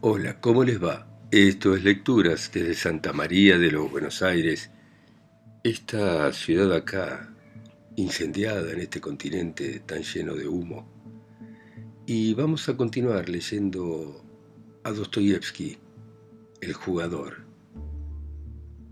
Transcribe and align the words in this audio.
Hola, 0.00 0.40
¿cómo 0.40 0.62
les 0.62 0.80
va? 0.80 1.08
Esto 1.32 1.74
es 1.74 1.82
Lecturas 1.82 2.52
desde 2.54 2.74
Santa 2.74 3.12
María 3.12 3.58
de 3.58 3.72
los 3.72 3.90
Buenos 3.90 4.22
Aires. 4.22 4.70
Esta 5.64 6.32
ciudad 6.32 6.72
acá, 6.72 7.34
incendiada 7.96 8.70
en 8.70 8.78
este 8.78 9.00
continente 9.00 9.80
tan 9.80 10.02
lleno 10.04 10.36
de 10.36 10.46
humo. 10.46 10.88
Y 12.06 12.32
vamos 12.34 12.68
a 12.68 12.76
continuar 12.76 13.28
leyendo 13.28 14.24
a 14.84 14.92
Dostoyevsky, 14.92 15.78
El 16.60 16.74
jugador. 16.74 17.44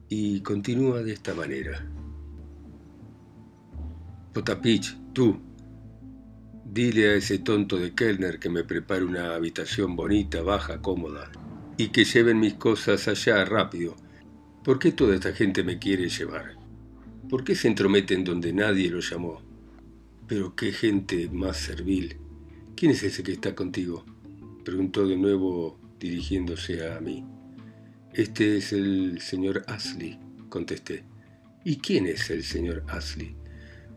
Y 0.09 0.41
continúa 0.41 1.05
de 1.05 1.13
esta 1.13 1.35
manera. 1.35 1.89
Potapich, 4.33 4.99
tú, 5.13 5.41
Dile 6.77 7.09
a 7.09 7.15
ese 7.15 7.39
tonto 7.39 7.79
de 7.79 7.95
Kellner 7.95 8.39
que 8.39 8.51
me 8.51 8.63
prepare 8.63 9.03
una 9.03 9.35
habitación 9.35 9.97
bonita, 9.97 10.43
baja, 10.43 10.83
cómoda, 10.83 11.33
y 11.79 11.89
que 11.89 12.05
lleven 12.05 12.39
mis 12.39 12.53
cosas 12.53 13.09
allá 13.09 13.43
rápido. 13.47 13.97
¿Por 14.63 14.79
qué 14.79 14.93
toda 14.93 15.15
esta 15.15 15.33
gente 15.33 15.65
me 15.65 15.79
quiere 15.79 16.11
llevar? 16.11 16.59
¿Por 17.31 17.45
qué 17.45 17.55
se 17.55 17.69
entrometen 17.69 18.25
donde 18.25 18.53
nadie 18.53 18.91
lo 18.91 19.01
llamó? 19.01 19.41
Pero 20.29 20.55
qué 20.55 20.71
gente 20.71 21.31
más 21.31 21.57
servil. 21.57 22.19
¿Quién 22.77 22.91
es 22.91 23.03
ese 23.03 23.23
que 23.23 23.33
está 23.33 23.55
contigo? 23.55 24.05
Preguntó 24.63 25.07
de 25.07 25.17
nuevo 25.17 25.81
dirigiéndose 25.99 26.93
a 26.93 27.01
mí. 27.01 27.25
Este 28.13 28.59
es 28.59 28.75
el 28.75 29.23
señor 29.23 29.63
Ashley, 29.67 30.21
contesté. 30.51 31.05
¿Y 31.65 31.77
quién 31.77 32.07
es 32.07 32.29
el 32.29 32.45
señor 32.45 32.85
Ashley? 32.87 33.35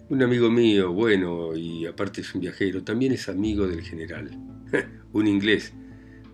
Un 0.09 0.23
amigo 0.23 0.49
mío, 0.49 0.91
bueno, 0.91 1.55
y 1.55 1.85
aparte 1.85 2.21
es 2.21 2.33
un 2.33 2.41
viajero, 2.41 2.83
también 2.83 3.11
es 3.11 3.29
amigo 3.29 3.67
del 3.67 3.83
general. 3.83 4.31
un 5.13 5.27
inglés. 5.27 5.71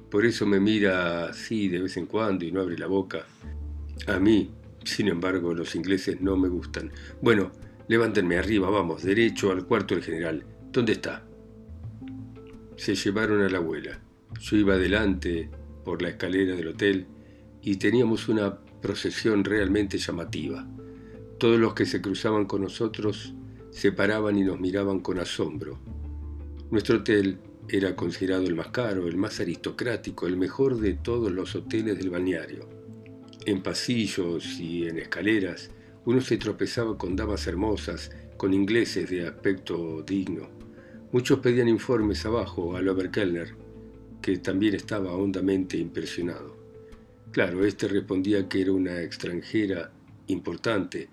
Por 0.09 0.26
eso 0.26 0.45
me 0.45 0.62
mira 0.62 1.26
así 1.26 1.67
de 1.67 1.82
vez 1.82 1.98
en 1.98 2.06
cuando 2.06 2.45
y 2.45 2.54
no 2.54 2.62
abre 2.62 2.78
la 2.78 2.88
boca. 2.88 3.26
A 4.08 4.17
mí, 4.17 4.50
sin 4.86 5.09
embargo, 5.09 5.54
los 5.54 5.76
ingleses 5.76 6.22
no 6.22 6.38
me 6.38 6.48
gustan. 6.48 6.90
Bueno, 7.22 7.52
levántenme 7.90 8.38
arriba, 8.38 8.70
vamos, 8.70 9.04
derecho 9.04 9.52
al 9.52 9.66
cuarto 9.66 9.94
del 9.94 10.06
general. 10.06 10.45
¿Dónde 10.72 10.94
está? 10.94 11.26
Se 12.78 12.95
llevaron 12.95 13.42
a 13.42 13.50
la 13.50 13.58
abuela. 13.58 14.00
Yo 14.39 14.56
iba 14.56 14.76
adelante 14.76 15.50
por 15.84 16.02
la 16.02 16.08
escalera 16.08 16.56
del 16.56 16.70
hotel 16.70 17.08
y 17.62 17.76
teníamos 17.76 18.30
una 18.30 18.58
procesión 18.82 19.44
realmente 19.44 19.98
llamativa. 19.98 20.66
Todos 21.39 21.60
los 21.60 21.73
que 21.73 21.86
se 21.86 22.02
cruzaban 22.02 22.45
con 22.45 22.62
nosotros 22.62 23.34
se 23.76 23.92
paraban 23.92 24.38
y 24.38 24.44
nos 24.44 24.58
miraban 24.58 25.02
con 25.02 25.20
asombro. 25.20 25.78
Nuestro 26.72 27.00
hotel 27.00 27.38
era 27.68 27.94
considerado 27.94 28.44
el 28.44 28.56
más 28.56 28.70
caro, 28.70 29.06
el 29.06 29.17
más 29.17 29.42
aristocrático, 29.42 30.28
el 30.28 30.38
mejor 30.38 30.80
de 30.80 30.94
todos 30.94 31.30
los 31.30 31.56
hoteles 31.56 31.98
del 31.98 32.09
balneario. 32.09 32.70
En 33.45 33.62
pasillos 33.62 34.62
y 34.62 34.88
en 34.88 34.98
escaleras 34.98 35.72
uno 36.06 36.22
se 36.22 36.38
tropezaba 36.38 36.98
con 36.98 37.17
damas 37.17 37.48
hermosas, 37.48 38.12
con 38.38 38.54
ingleses 38.54 39.09
de 39.09 39.28
aspecto 39.28 40.02
digno. 40.04 40.48
Muchos 41.12 41.39
pedían 41.39 41.67
informes 41.67 42.26
abajo 42.26 42.78
al 42.78 42.88
Oberkellner, 42.88 43.56
que 44.22 44.38
también 44.38 44.76
estaba 44.76 45.14
hondamente 45.14 45.76
impresionado. 45.76 46.56
Claro, 47.32 47.66
este 47.66 47.89
respondía 47.89 48.48
que 48.48 48.62
era 48.62 48.72
una 48.72 49.02
extranjera 49.02 49.92
importante, 50.28 51.10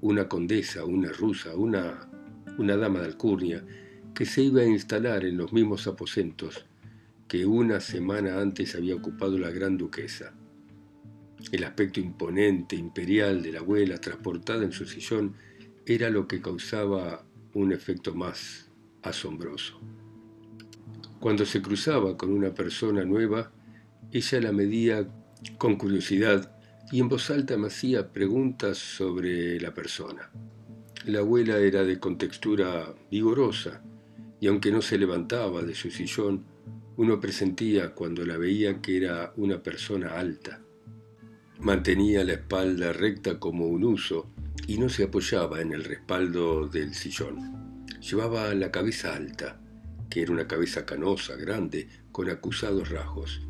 una 0.00 0.28
condesa, 0.28 0.84
una 0.84 1.10
rusa, 1.10 1.54
una, 1.56 2.08
una 2.58 2.76
dama 2.76 3.00
de 3.00 3.06
alcurnia, 3.06 3.64
que 4.14 4.26
se 4.26 4.42
iba 4.42 4.62
a 4.62 4.66
instalar 4.66 5.24
en 5.24 5.36
los 5.36 5.52
mismos 5.52 5.86
aposentos 5.86 6.64
que 7.28 7.44
una 7.44 7.78
semana 7.80 8.40
antes 8.40 8.74
había 8.74 8.96
ocupado 8.96 9.38
la 9.38 9.50
gran 9.50 9.76
duquesa. 9.76 10.32
El 11.52 11.62
aspecto 11.64 12.00
imponente, 12.00 12.74
imperial 12.74 13.42
de 13.42 13.52
la 13.52 13.60
abuela 13.60 14.00
transportada 14.00 14.64
en 14.64 14.72
su 14.72 14.86
sillón 14.86 15.34
era 15.86 16.10
lo 16.10 16.26
que 16.26 16.40
causaba 16.40 17.24
un 17.54 17.72
efecto 17.72 18.14
más 18.14 18.70
asombroso. 19.02 19.78
Cuando 21.20 21.44
se 21.44 21.60
cruzaba 21.60 22.16
con 22.16 22.32
una 22.32 22.54
persona 22.54 23.04
nueva, 23.04 23.52
ella 24.10 24.40
la 24.40 24.52
medía 24.52 25.06
con 25.58 25.76
curiosidad 25.76 26.57
y 26.90 27.00
en 27.00 27.08
voz 27.08 27.30
alta 27.30 27.56
me 27.56 27.66
hacía 27.66 28.12
preguntas 28.12 28.78
sobre 28.78 29.60
la 29.60 29.74
persona. 29.74 30.30
La 31.04 31.20
abuela 31.20 31.58
era 31.58 31.84
de 31.84 31.98
contextura 31.98 32.94
vigorosa, 33.10 33.82
y 34.40 34.46
aunque 34.46 34.70
no 34.70 34.82
se 34.82 34.98
levantaba 34.98 35.62
de 35.62 35.74
su 35.74 35.90
sillón, 35.90 36.44
uno 36.96 37.20
presentía 37.20 37.94
cuando 37.94 38.24
la 38.24 38.36
veía 38.36 38.80
que 38.80 38.96
era 38.96 39.32
una 39.36 39.62
persona 39.62 40.18
alta. 40.18 40.60
Mantenía 41.60 42.24
la 42.24 42.34
espalda 42.34 42.92
recta 42.92 43.38
como 43.38 43.66
un 43.66 43.84
uso 43.84 44.30
y 44.66 44.78
no 44.78 44.88
se 44.88 45.04
apoyaba 45.04 45.60
en 45.60 45.72
el 45.72 45.84
respaldo 45.84 46.68
del 46.68 46.94
sillón. 46.94 47.84
Llevaba 48.00 48.54
la 48.54 48.70
cabeza 48.70 49.14
alta, 49.14 49.60
que 50.08 50.22
era 50.22 50.32
una 50.32 50.46
cabeza 50.46 50.86
canosa, 50.86 51.36
grande, 51.36 51.88
con 52.12 52.30
acusados 52.30 52.90
rasgos. 52.90 53.40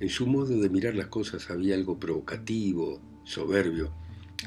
En 0.00 0.08
su 0.08 0.26
modo 0.26 0.58
de 0.58 0.70
mirar 0.70 0.94
las 0.94 1.08
cosas 1.08 1.50
había 1.50 1.74
algo 1.74 2.00
provocativo, 2.00 3.02
soberbio, 3.24 3.92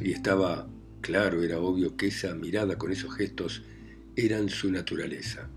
y 0.01 0.11
estaba 0.11 0.67
claro, 1.01 1.43
era 1.43 1.59
obvio 1.59 1.95
que 1.95 2.07
esa 2.07 2.33
mirada 2.33 2.79
con 2.79 2.91
esos 2.91 3.15
gestos 3.15 3.61
eran 4.15 4.49
su 4.49 4.71
naturaleza. 4.71 5.47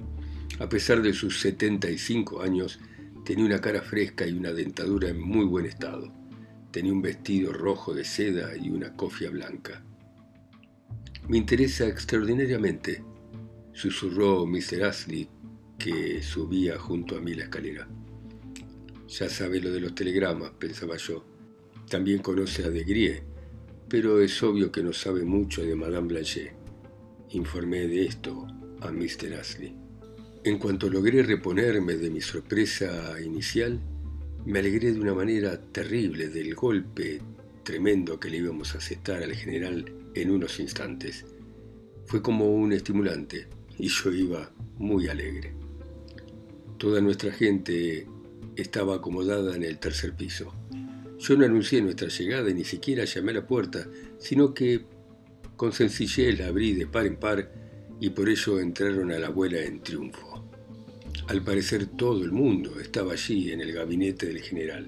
A 0.58 0.68
pesar 0.68 1.00
de 1.00 1.14
sus 1.14 1.40
75 1.40 2.42
años, 2.42 2.78
tenía 3.24 3.46
una 3.46 3.60
cara 3.60 3.80
fresca 3.80 4.26
y 4.26 4.32
una 4.32 4.52
dentadura 4.52 5.08
en 5.08 5.20
muy 5.20 5.46
buen 5.46 5.64
estado. 5.64 6.12
Tenía 6.70 6.92
un 6.92 7.00
vestido 7.00 7.54
rojo 7.54 7.94
de 7.94 8.04
seda 8.04 8.54
y 8.54 8.68
una 8.68 8.94
cofia 8.96 9.30
blanca. 9.30 9.82
Me 11.26 11.38
interesa 11.38 11.86
extraordinariamente, 11.86 13.02
susurró 13.72 14.46
Mr. 14.46 14.84
Ashley, 14.84 15.28
que 15.78 16.22
subía 16.22 16.78
junto 16.78 17.16
a 17.16 17.20
mí 17.20 17.34
la 17.34 17.44
escalera. 17.44 17.88
Ya 19.08 19.28
sabe 19.28 19.60
lo 19.60 19.70
de 19.70 19.80
los 19.80 19.94
telegramas, 19.94 20.50
pensaba 20.58 20.96
yo. 20.96 21.24
También 21.88 22.18
conoce 22.18 22.64
a 22.64 22.70
Degrier, 22.70 23.22
pero 23.88 24.20
es 24.20 24.42
obvio 24.42 24.72
que 24.72 24.82
no 24.82 24.92
sabe 24.92 25.24
mucho 25.24 25.62
de 25.62 25.76
Madame 25.76 26.08
Blanchet. 26.08 26.52
Informé 27.30 27.86
de 27.86 28.06
esto 28.06 28.46
a 28.80 28.90
Mr. 28.90 29.34
Ashley. 29.38 29.76
En 30.42 30.58
cuanto 30.58 30.88
logré 30.88 31.22
reponerme 31.22 31.94
de 31.96 32.10
mi 32.10 32.20
sorpresa 32.20 33.20
inicial, 33.20 33.80
me 34.44 34.60
alegré 34.60 34.92
de 34.92 35.00
una 35.00 35.14
manera 35.14 35.60
terrible 35.60 36.28
del 36.28 36.54
golpe 36.54 37.20
tremendo 37.64 38.20
que 38.20 38.30
le 38.30 38.38
íbamos 38.38 38.74
a 38.74 38.78
aceptar 38.78 39.22
al 39.22 39.34
general 39.34 39.92
en 40.14 40.30
unos 40.30 40.60
instantes. 40.60 41.24
Fue 42.06 42.22
como 42.22 42.54
un 42.54 42.72
estimulante 42.72 43.48
y 43.76 43.88
yo 43.88 44.12
iba 44.12 44.52
muy 44.78 45.08
alegre. 45.08 45.52
Toda 46.78 47.00
nuestra 47.00 47.32
gente 47.32 48.06
estaba 48.56 48.96
acomodada 48.96 49.54
en 49.54 49.62
el 49.62 49.78
tercer 49.78 50.14
piso. 50.14 50.52
Yo 51.18 51.36
no 51.36 51.44
anuncié 51.44 51.80
nuestra 51.80 52.08
llegada 52.08 52.50
y 52.50 52.54
ni 52.54 52.64
siquiera 52.64 53.04
llamé 53.04 53.32
a 53.32 53.36
la 53.36 53.46
puerta, 53.46 53.86
sino 54.18 54.52
que 54.52 54.84
con 55.56 55.72
sencillez 55.72 56.38
la 56.38 56.48
abrí 56.48 56.74
de 56.74 56.86
par 56.86 57.06
en 57.06 57.16
par 57.16 57.52
y 58.00 58.10
por 58.10 58.28
ello 58.28 58.60
entraron 58.60 59.10
a 59.12 59.18
la 59.18 59.28
abuela 59.28 59.60
en 59.62 59.80
triunfo. 59.80 60.44
Al 61.28 61.42
parecer 61.42 61.86
todo 61.86 62.22
el 62.22 62.32
mundo 62.32 62.78
estaba 62.80 63.12
allí 63.12 63.50
en 63.50 63.60
el 63.60 63.72
gabinete 63.72 64.26
del 64.26 64.42
general. 64.42 64.86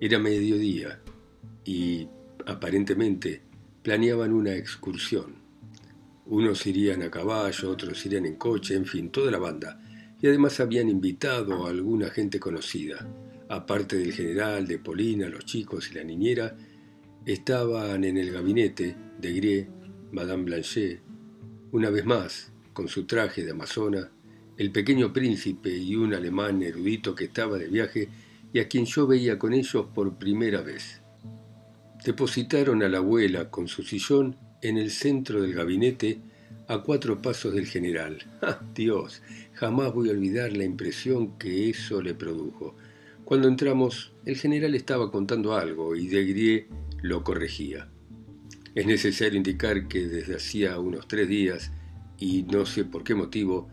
Era 0.00 0.18
mediodía 0.18 1.00
y 1.64 2.06
aparentemente 2.44 3.42
planeaban 3.82 4.32
una 4.32 4.54
excursión. 4.54 5.36
Unos 6.26 6.66
irían 6.66 7.02
a 7.02 7.10
caballo, 7.10 7.70
otros 7.70 8.04
irían 8.04 8.26
en 8.26 8.36
coche, 8.36 8.74
en 8.74 8.84
fin, 8.84 9.10
toda 9.10 9.30
la 9.30 9.38
banda 9.38 9.85
y 10.20 10.26
además 10.26 10.60
habían 10.60 10.88
invitado 10.88 11.66
a 11.66 11.70
alguna 11.70 12.10
gente 12.10 12.40
conocida. 12.40 13.06
Aparte 13.48 13.96
del 13.96 14.12
general, 14.12 14.66
de 14.66 14.78
Polina, 14.78 15.28
los 15.28 15.44
chicos 15.44 15.90
y 15.90 15.94
la 15.94 16.04
niñera, 16.04 16.56
estaban 17.24 18.04
en 18.04 18.16
el 18.16 18.32
gabinete 18.32 18.96
de 19.20 19.32
Grie, 19.32 19.68
Madame 20.12 20.44
Blanchet, 20.44 21.00
una 21.72 21.90
vez 21.90 22.04
más, 22.04 22.52
con 22.72 22.88
su 22.88 23.04
traje 23.04 23.44
de 23.44 23.50
amazona, 23.50 24.10
el 24.56 24.72
pequeño 24.72 25.12
príncipe 25.12 25.76
y 25.76 25.96
un 25.96 26.14
alemán 26.14 26.62
erudito 26.62 27.14
que 27.14 27.24
estaba 27.24 27.58
de 27.58 27.68
viaje 27.68 28.08
y 28.52 28.60
a 28.60 28.68
quien 28.68 28.86
yo 28.86 29.06
veía 29.06 29.38
con 29.38 29.52
ellos 29.52 29.86
por 29.94 30.16
primera 30.16 30.62
vez. 30.62 31.02
Depositaron 32.04 32.82
a 32.82 32.88
la 32.88 32.98
abuela 32.98 33.50
con 33.50 33.68
su 33.68 33.82
sillón 33.82 34.36
en 34.62 34.78
el 34.78 34.90
centro 34.90 35.42
del 35.42 35.54
gabinete 35.54 36.20
a 36.68 36.78
cuatro 36.78 37.22
pasos 37.22 37.54
del 37.54 37.66
general. 37.66 38.18
¡Ah, 38.42 38.60
Dios! 38.74 39.22
Jamás 39.54 39.92
voy 39.92 40.08
a 40.08 40.12
olvidar 40.12 40.52
la 40.52 40.64
impresión 40.64 41.38
que 41.38 41.70
eso 41.70 42.02
le 42.02 42.14
produjo. 42.14 42.74
Cuando 43.24 43.48
entramos, 43.48 44.12
el 44.24 44.36
general 44.36 44.74
estaba 44.74 45.10
contando 45.10 45.54
algo 45.54 45.96
y 45.96 46.08
Degrier 46.08 46.66
lo 47.02 47.24
corregía. 47.24 47.88
Es 48.74 48.86
necesario 48.86 49.36
indicar 49.36 49.88
que 49.88 50.06
desde 50.06 50.36
hacía 50.36 50.78
unos 50.78 51.08
tres 51.08 51.28
días, 51.28 51.72
y 52.18 52.42
no 52.44 52.66
sé 52.66 52.84
por 52.84 53.04
qué 53.04 53.14
motivo, 53.14 53.68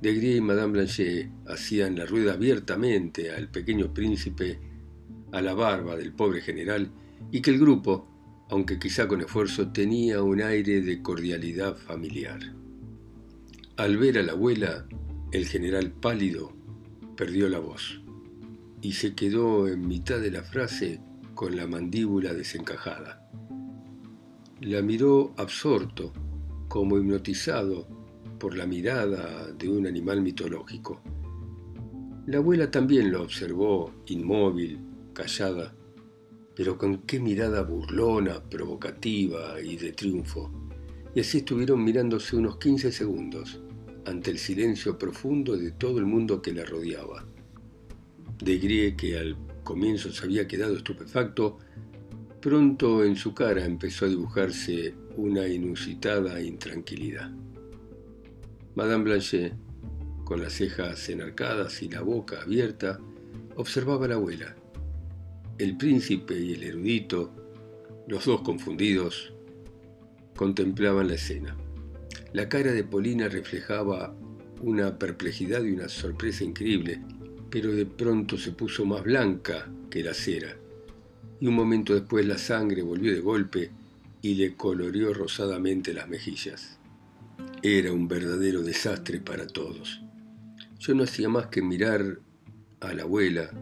Degrier 0.00 0.36
y 0.36 0.40
Madame 0.40 0.72
Blanchet 0.74 1.30
hacían 1.46 1.96
la 1.96 2.06
rueda 2.06 2.34
abiertamente 2.34 3.32
al 3.32 3.48
pequeño 3.48 3.92
príncipe 3.92 4.58
a 5.32 5.40
la 5.42 5.54
barba 5.54 5.96
del 5.96 6.12
pobre 6.12 6.40
general 6.40 6.90
y 7.32 7.40
que 7.40 7.50
el 7.50 7.58
grupo, 7.58 8.06
aunque 8.50 8.78
quizá 8.78 9.08
con 9.08 9.20
esfuerzo, 9.20 9.72
tenía 9.72 10.22
un 10.22 10.42
aire 10.42 10.80
de 10.80 11.02
cordialidad 11.02 11.76
familiar. 11.76 12.40
Al 13.76 13.96
ver 13.96 14.18
a 14.18 14.22
la 14.22 14.32
abuela, 14.32 14.86
el 15.32 15.46
general 15.46 15.90
pálido 15.90 16.52
perdió 17.16 17.48
la 17.48 17.58
voz 17.58 18.00
y 18.82 18.92
se 18.92 19.14
quedó 19.14 19.66
en 19.66 19.86
mitad 19.88 20.20
de 20.20 20.30
la 20.30 20.42
frase 20.42 21.00
con 21.34 21.56
la 21.56 21.66
mandíbula 21.66 22.34
desencajada. 22.34 23.28
La 24.60 24.82
miró 24.82 25.34
absorto, 25.36 26.12
como 26.68 26.98
hipnotizado 26.98 27.88
por 28.38 28.56
la 28.56 28.66
mirada 28.66 29.50
de 29.52 29.68
un 29.68 29.86
animal 29.86 30.20
mitológico. 30.20 31.00
La 32.26 32.38
abuela 32.38 32.70
también 32.70 33.10
lo 33.10 33.22
observó, 33.22 33.92
inmóvil, 34.06 34.80
callada, 35.12 35.74
pero 36.54 36.78
con 36.78 36.98
qué 37.02 37.18
mirada 37.18 37.62
burlona, 37.62 38.42
provocativa 38.42 39.60
y 39.60 39.76
de 39.76 39.92
triunfo. 39.92 40.50
Y 41.14 41.20
así 41.20 41.38
estuvieron 41.38 41.82
mirándose 41.82 42.36
unos 42.36 42.58
15 42.58 42.92
segundos, 42.92 43.60
ante 44.06 44.30
el 44.30 44.38
silencio 44.38 44.98
profundo 44.98 45.56
de 45.56 45.72
todo 45.72 45.98
el 45.98 46.06
mundo 46.06 46.42
que 46.42 46.52
la 46.52 46.64
rodeaba. 46.64 47.24
De 48.42 48.58
Grie, 48.58 48.96
que 48.96 49.18
al 49.18 49.36
comienzo 49.62 50.12
se 50.12 50.24
había 50.24 50.46
quedado 50.46 50.76
estupefacto, 50.76 51.58
pronto 52.40 53.04
en 53.04 53.16
su 53.16 53.32
cara 53.32 53.64
empezó 53.64 54.04
a 54.04 54.08
dibujarse 54.08 54.94
una 55.16 55.48
inusitada 55.48 56.40
intranquilidad. 56.40 57.32
Madame 58.74 59.04
Blanchet, 59.04 59.54
con 60.24 60.42
las 60.42 60.54
cejas 60.54 61.08
enarcadas 61.08 61.82
y 61.82 61.88
la 61.88 62.02
boca 62.02 62.42
abierta, 62.42 62.98
observaba 63.56 64.06
a 64.06 64.08
la 64.08 64.14
abuela. 64.16 64.56
El 65.56 65.76
príncipe 65.76 66.36
y 66.36 66.54
el 66.54 66.64
erudito, 66.64 67.30
los 68.08 68.24
dos 68.24 68.40
confundidos, 68.40 69.32
contemplaban 70.34 71.06
la 71.06 71.14
escena. 71.14 71.56
La 72.32 72.48
cara 72.48 72.72
de 72.72 72.82
Polina 72.82 73.28
reflejaba 73.28 74.16
una 74.62 74.98
perplejidad 74.98 75.62
y 75.62 75.70
una 75.70 75.88
sorpresa 75.88 76.42
increíble, 76.42 77.00
pero 77.50 77.70
de 77.70 77.86
pronto 77.86 78.36
se 78.36 78.50
puso 78.50 78.84
más 78.84 79.04
blanca 79.04 79.70
que 79.90 80.02
la 80.02 80.12
cera, 80.12 80.56
y 81.38 81.46
un 81.46 81.54
momento 81.54 81.94
después 81.94 82.26
la 82.26 82.38
sangre 82.38 82.82
volvió 82.82 83.12
de 83.12 83.20
golpe 83.20 83.70
y 84.22 84.34
le 84.34 84.56
coloreó 84.56 85.14
rosadamente 85.14 85.94
las 85.94 86.08
mejillas. 86.08 86.80
Era 87.62 87.92
un 87.92 88.08
verdadero 88.08 88.62
desastre 88.62 89.20
para 89.20 89.46
todos. 89.46 90.00
Yo 90.80 90.94
no 90.94 91.04
hacía 91.04 91.28
más 91.28 91.46
que 91.46 91.62
mirar 91.62 92.18
a 92.80 92.92
la 92.92 93.04
abuela 93.04 93.52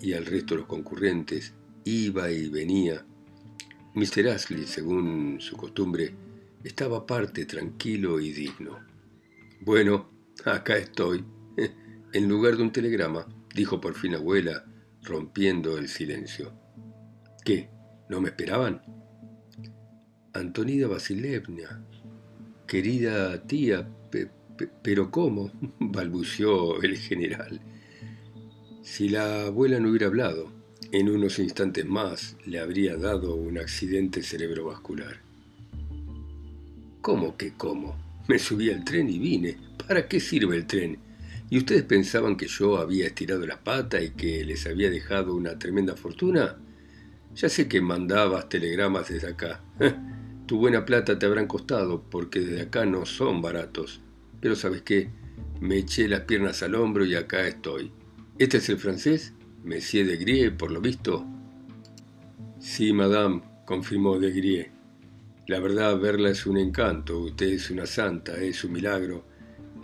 y 0.00 0.12
al 0.12 0.26
resto 0.26 0.54
de 0.54 0.60
los 0.60 0.68
concurrentes, 0.68 1.54
iba 1.84 2.30
y 2.30 2.48
venía. 2.48 3.04
Mr. 3.94 4.28
Ashley, 4.28 4.66
según 4.66 5.40
su 5.40 5.56
costumbre, 5.56 6.14
estaba 6.62 6.98
aparte 6.98 7.46
tranquilo 7.46 8.20
y 8.20 8.32
digno. 8.32 8.78
Bueno, 9.60 10.10
acá 10.44 10.76
estoy, 10.76 11.24
en 12.12 12.28
lugar 12.28 12.56
de 12.56 12.62
un 12.62 12.72
telegrama, 12.72 13.26
dijo 13.54 13.80
por 13.80 13.94
fin 13.94 14.14
abuela, 14.14 14.64
rompiendo 15.02 15.78
el 15.78 15.88
silencio. 15.88 16.52
¿Qué? 17.44 17.70
¿No 18.08 18.20
me 18.20 18.28
esperaban? 18.28 18.82
Antonida 20.32 20.88
Vasilevna, 20.88 21.82
querida 22.66 23.42
tía, 23.46 23.88
pero 24.82 25.10
¿cómo? 25.10 25.50
balbuceó 25.80 26.82
el 26.82 26.96
general. 26.96 27.60
Si 28.86 29.08
la 29.08 29.46
abuela 29.46 29.80
no 29.80 29.90
hubiera 29.90 30.06
hablado, 30.06 30.48
en 30.92 31.10
unos 31.10 31.40
instantes 31.40 31.84
más 31.84 32.36
le 32.46 32.60
habría 32.60 32.96
dado 32.96 33.34
un 33.34 33.58
accidente 33.58 34.22
cerebrovascular. 34.22 35.20
¿Cómo 37.02 37.36
que 37.36 37.52
cómo? 37.54 37.96
Me 38.28 38.38
subí 38.38 38.70
al 38.70 38.84
tren 38.84 39.10
y 39.10 39.18
vine. 39.18 39.58
¿Para 39.88 40.06
qué 40.06 40.20
sirve 40.20 40.56
el 40.56 40.68
tren? 40.68 40.98
¿Y 41.50 41.58
ustedes 41.58 41.82
pensaban 41.82 42.36
que 42.36 42.46
yo 42.46 42.78
había 42.78 43.08
estirado 43.08 43.44
la 43.44 43.58
pata 43.58 44.00
y 44.00 44.10
que 44.10 44.44
les 44.44 44.64
había 44.68 44.88
dejado 44.88 45.34
una 45.34 45.58
tremenda 45.58 45.96
fortuna? 45.96 46.56
Ya 47.34 47.48
sé 47.48 47.66
que 47.66 47.80
mandabas 47.80 48.48
telegramas 48.48 49.08
desde 49.08 49.30
acá. 49.30 49.62
Tu 50.46 50.58
buena 50.58 50.86
plata 50.86 51.18
te 51.18 51.26
habrán 51.26 51.48
costado 51.48 52.04
porque 52.08 52.38
desde 52.38 52.62
acá 52.62 52.86
no 52.86 53.04
son 53.04 53.42
baratos. 53.42 54.00
Pero 54.40 54.54
sabes 54.54 54.82
qué, 54.82 55.10
me 55.60 55.76
eché 55.76 56.06
las 56.06 56.20
piernas 56.20 56.62
al 56.62 56.76
hombro 56.76 57.04
y 57.04 57.16
acá 57.16 57.48
estoy. 57.48 57.90
¿Este 58.38 58.58
es 58.58 58.68
el 58.68 58.78
francés? 58.78 59.32
Monsieur 59.64 60.06
de 60.06 60.16
Grie, 60.16 60.50
por 60.50 60.70
lo 60.70 60.80
visto. 60.80 61.26
Sí, 62.58 62.92
madame, 62.92 63.42
confirmó 63.64 64.18
de 64.18 64.32
Grie. 64.32 64.72
La 65.46 65.60
verdad, 65.60 65.98
verla 65.98 66.30
es 66.30 66.46
un 66.46 66.58
encanto. 66.58 67.20
Usted 67.20 67.46
es 67.48 67.70
una 67.70 67.86
santa, 67.86 68.36
es 68.36 68.64
un 68.64 68.72
milagro 68.72 69.36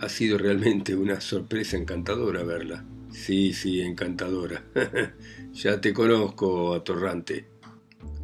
ha 0.03 0.09
sido 0.09 0.37
realmente 0.37 0.95
una 0.95 1.21
sorpresa 1.21 1.77
encantadora 1.77 2.43
verla. 2.43 2.85
Sí, 3.11 3.53
sí, 3.53 3.79
encantadora. 3.79 4.63
ya 5.53 5.79
te 5.79 5.93
conozco, 5.93 6.73
atorrante. 6.73 7.45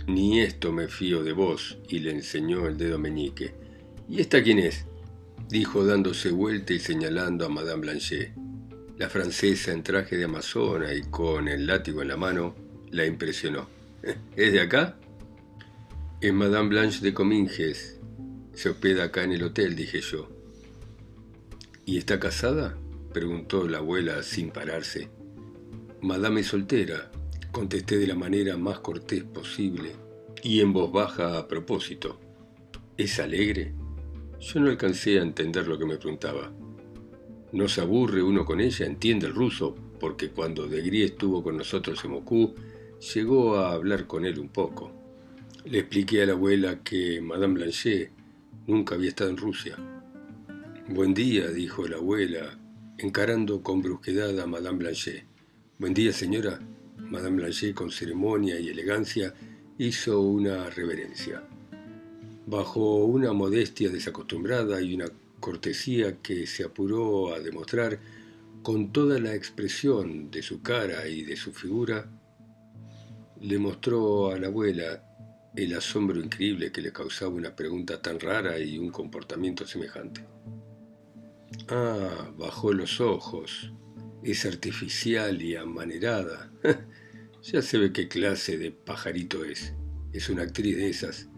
Ni 0.08 0.42
esto 0.42 0.74
me 0.74 0.88
fío 0.88 1.24
de 1.24 1.34
vos, 1.34 1.78
y 1.88 2.00
le 2.00 2.12
enseñó 2.12 2.68
el 2.68 2.78
dedo 2.78 2.98
meñique. 2.98 3.54
¿Y 4.10 4.20
esta 4.20 4.44
quién 4.44 4.60
es? 4.60 4.86
dijo 5.48 5.86
dándose 5.86 6.32
vuelta 6.32 6.74
y 6.74 6.80
señalando 6.80 7.46
a 7.46 7.50
Madame 7.50 7.82
Blanchet. 7.82 8.34
La 9.00 9.08
francesa 9.08 9.72
en 9.72 9.82
traje 9.82 10.18
de 10.18 10.26
amazona 10.26 10.94
y 10.94 11.04
con 11.04 11.48
el 11.48 11.66
látigo 11.66 12.02
en 12.02 12.10
la 12.10 12.18
mano 12.18 12.54
la 12.92 13.06
impresionó. 13.06 13.70
¿Es 14.36 14.52
de 14.52 14.60
acá? 14.60 14.98
Es 16.20 16.34
Madame 16.34 16.68
Blanche 16.68 17.00
de 17.00 17.14
Cominges. 17.14 17.98
Se 18.54 18.68
hospeda 18.68 19.06
acá 19.06 19.24
en 19.24 19.32
el 19.32 19.44
hotel, 19.44 19.78
dije 19.78 20.02
yo. 20.02 20.28
¿Y 21.86 21.98
está 21.98 22.20
casada? 22.20 22.78
preguntó 23.14 23.70
la 23.70 23.78
abuela 23.78 24.22
sin 24.22 24.52
pararse. 24.52 25.10
Madame 26.02 26.44
soltera, 26.44 27.10
contesté 27.54 27.98
de 28.00 28.08
la 28.08 28.16
manera 28.16 28.58
más 28.58 28.80
cortés 28.80 29.24
posible 29.24 29.94
y 30.44 30.60
en 30.60 30.74
voz 30.74 30.92
baja 30.92 31.38
a 31.38 31.48
propósito. 31.48 32.20
¿Es 32.98 33.18
alegre? 33.22 33.74
Yo 34.42 34.60
no 34.60 34.70
alcancé 34.70 35.20
a 35.20 35.24
entender 35.24 35.70
lo 35.70 35.80
que 35.80 35.86
me 35.86 35.96
preguntaba. 35.96 36.52
No 37.52 37.68
se 37.68 37.82
aburre 37.82 38.22
uno 38.22 38.46
con 38.46 38.62
ella, 38.62 38.86
entiende 38.86 39.28
el 39.28 39.34
ruso, 39.34 39.76
porque 40.00 40.30
cuando 40.30 40.68
Degri 40.68 41.04
estuvo 41.04 41.44
con 41.44 41.58
nosotros 41.58 42.04
en 42.06 42.12
Moscú, 42.12 42.54
llegó 43.14 43.58
a 43.58 43.74
hablar 43.74 44.08
con 44.08 44.26
él 44.26 44.40
un 44.40 44.50
poco. 44.50 44.92
Le 45.66 45.80
expliqué 45.80 46.24
a 46.24 46.26
la 46.28 46.34
abuela 46.34 46.84
que 46.84 47.22
Madame 47.22 47.56
Blanchet 47.56 48.12
nunca 48.68 48.96
había 48.96 49.10
estado 49.10 49.30
en 49.32 49.38
Rusia 49.38 49.78
Buen 50.92 51.14
día, 51.14 51.50
dijo 51.50 51.88
la 51.88 51.98
abuela, 51.98 52.58
encarando 52.98 53.62
con 53.62 53.84
brusquedad 53.84 54.40
a 54.40 54.48
Madame 54.48 54.80
Blanchet. 54.80 55.24
Buen 55.78 55.94
día, 55.94 56.12
señora. 56.12 56.60
Madame 56.98 57.38
Blanchet, 57.38 57.76
con 57.76 57.92
ceremonia 57.92 58.60
y 58.60 58.70
elegancia, 58.70 59.32
hizo 59.78 60.20
una 60.20 60.68
reverencia. 60.72 61.44
Bajo 62.48 63.06
una 63.06 63.34
modestia 63.34 63.92
desacostumbrada 63.92 64.82
y 64.82 64.96
una 64.96 65.06
cortesía 65.40 66.22
que 66.22 66.48
se 66.48 66.64
apuró 66.64 67.34
a 67.34 67.40
demostrar 67.40 68.00
con 68.64 68.92
toda 68.92 69.20
la 69.20 69.34
expresión 69.34 70.32
de 70.32 70.42
su 70.42 70.62
cara 70.62 71.08
y 71.08 71.24
de 71.24 71.36
su 71.36 71.54
figura, 71.54 72.10
le 73.40 73.58
mostró 73.58 74.32
a 74.32 74.38
la 74.38 74.48
abuela 74.48 75.04
el 75.56 75.76
asombro 75.76 76.20
increíble 76.20 76.72
que 76.72 76.82
le 76.82 76.92
causaba 76.92 77.32
una 77.32 77.56
pregunta 77.56 78.02
tan 78.02 78.20
rara 78.20 78.60
y 78.60 78.78
un 78.78 78.90
comportamiento 78.92 79.66
semejante. 79.66 80.26
Ah, 81.68 82.32
bajó 82.38 82.74
los 82.74 83.02
ojos. 83.02 83.72
Es 84.24 84.46
artificial 84.46 85.42
y 85.42 85.56
amanerada. 85.56 86.52
ya 87.44 87.62
se 87.62 87.78
ve 87.78 87.94
qué 87.94 88.08
clase 88.08 88.58
de 88.58 88.72
pajarito 88.72 89.46
es. 89.46 89.74
Es 90.12 90.30
una 90.30 90.44
actriz 90.44 90.78
de 90.78 90.90
esas. 90.90 91.30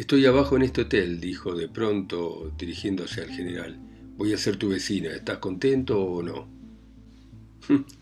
Estoy 0.00 0.24
abajo 0.24 0.56
en 0.56 0.62
este 0.62 0.80
hotel, 0.80 1.20
dijo 1.20 1.54
de 1.54 1.68
pronto, 1.68 2.50
dirigiéndose 2.56 3.20
al 3.20 3.28
general. 3.28 3.78
Voy 4.16 4.32
a 4.32 4.38
ser 4.38 4.56
tu 4.56 4.70
vecina. 4.70 5.10
¿Estás 5.10 5.36
contento 5.36 6.00
o 6.02 6.22
no? 6.22 6.48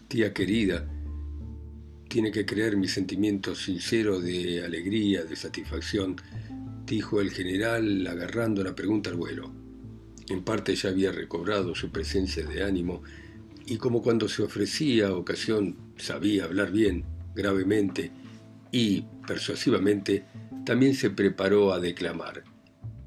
Tía 0.07 0.33
querida, 0.33 0.88
tiene 2.09 2.31
que 2.31 2.47
creer 2.47 2.76
mi 2.76 2.87
sentimiento 2.87 3.57
sincero 3.57 4.21
de 4.21 4.64
alegría, 4.64 5.25
de 5.25 5.35
satisfacción, 5.35 6.14
dijo 6.87 7.21
el 7.21 7.33
general 7.33 8.07
agarrando 8.07 8.62
la 8.62 8.76
pregunta 8.76 9.11
al 9.11 9.17
vuelo. 9.17 9.50
En 10.28 10.45
parte 10.45 10.76
ya 10.76 10.90
había 10.90 11.11
recobrado 11.11 11.75
su 11.75 11.90
presencia 11.90 12.47
de 12.47 12.62
ánimo 12.62 13.02
y 13.67 13.76
como 13.76 14.02
cuando 14.02 14.28
se 14.28 14.45
ofrecía 14.45 15.12
ocasión 15.17 15.76
sabía 15.97 16.45
hablar 16.45 16.71
bien, 16.71 17.05
gravemente 17.35 18.12
y 18.71 19.02
persuasivamente, 19.26 20.26
también 20.69 20.95
se 20.95 21.09
preparó 21.09 21.73
a 21.73 21.81
declamar. 21.81 22.45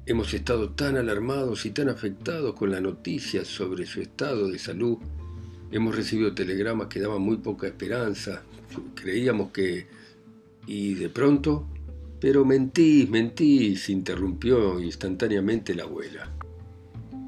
Hemos 0.04 0.34
estado 0.34 0.70
tan 0.70 0.96
alarmados 0.96 1.64
y 1.64 1.70
tan 1.70 1.88
afectados 1.88 2.56
con 2.56 2.72
la 2.72 2.80
noticia 2.80 3.44
sobre 3.44 3.86
su 3.86 4.00
estado 4.00 4.48
de 4.48 4.58
salud 4.58 4.98
Hemos 5.70 5.94
recibido 5.94 6.34
telegramas 6.34 6.88
que 6.88 6.98
daban 6.98 7.22
muy 7.22 7.36
poca 7.36 7.68
esperanza. 7.68 8.42
Creíamos 8.96 9.52
que... 9.52 9.86
Y 10.66 10.94
de 10.94 11.08
pronto... 11.08 11.68
Pero 12.18 12.44
mentís, 12.44 13.08
mentís, 13.08 13.88
interrumpió 13.88 14.80
instantáneamente 14.80 15.72
la 15.76 15.84
abuela. 15.84 16.28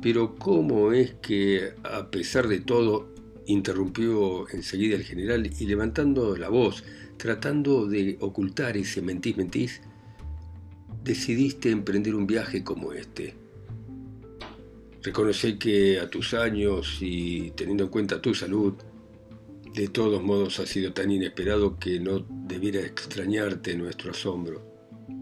Pero 0.02 0.34
¿cómo 0.34 0.90
es 0.90 1.14
que, 1.14 1.74
a 1.84 2.10
pesar 2.10 2.48
de 2.48 2.58
todo, 2.58 3.08
interrumpió 3.46 4.48
enseguida 4.50 4.96
el 4.96 5.04
general 5.04 5.48
y 5.58 5.66
levantando 5.66 6.36
la 6.36 6.48
voz, 6.48 6.82
tratando 7.18 7.86
de 7.86 8.16
ocultar 8.20 8.76
ese 8.76 9.00
mentís, 9.00 9.36
mentís, 9.36 9.80
decidiste 11.04 11.70
emprender 11.70 12.14
un 12.14 12.26
viaje 12.26 12.64
como 12.64 12.94
este? 12.94 13.34
Reconocí 15.02 15.58
que 15.58 16.00
a 16.00 16.08
tus 16.08 16.32
años 16.32 16.96
y 17.02 17.50
teniendo 17.50 17.84
en 17.84 17.90
cuenta 17.90 18.22
tu 18.22 18.34
salud, 18.34 18.72
de 19.74 19.88
todos 19.88 20.22
modos 20.22 20.60
ha 20.60 20.66
sido 20.66 20.94
tan 20.94 21.10
inesperado 21.10 21.78
que 21.78 22.00
no 22.00 22.24
debiera 22.30 22.80
extrañarte 22.80 23.76
nuestro 23.76 24.12
asombro. 24.12 24.62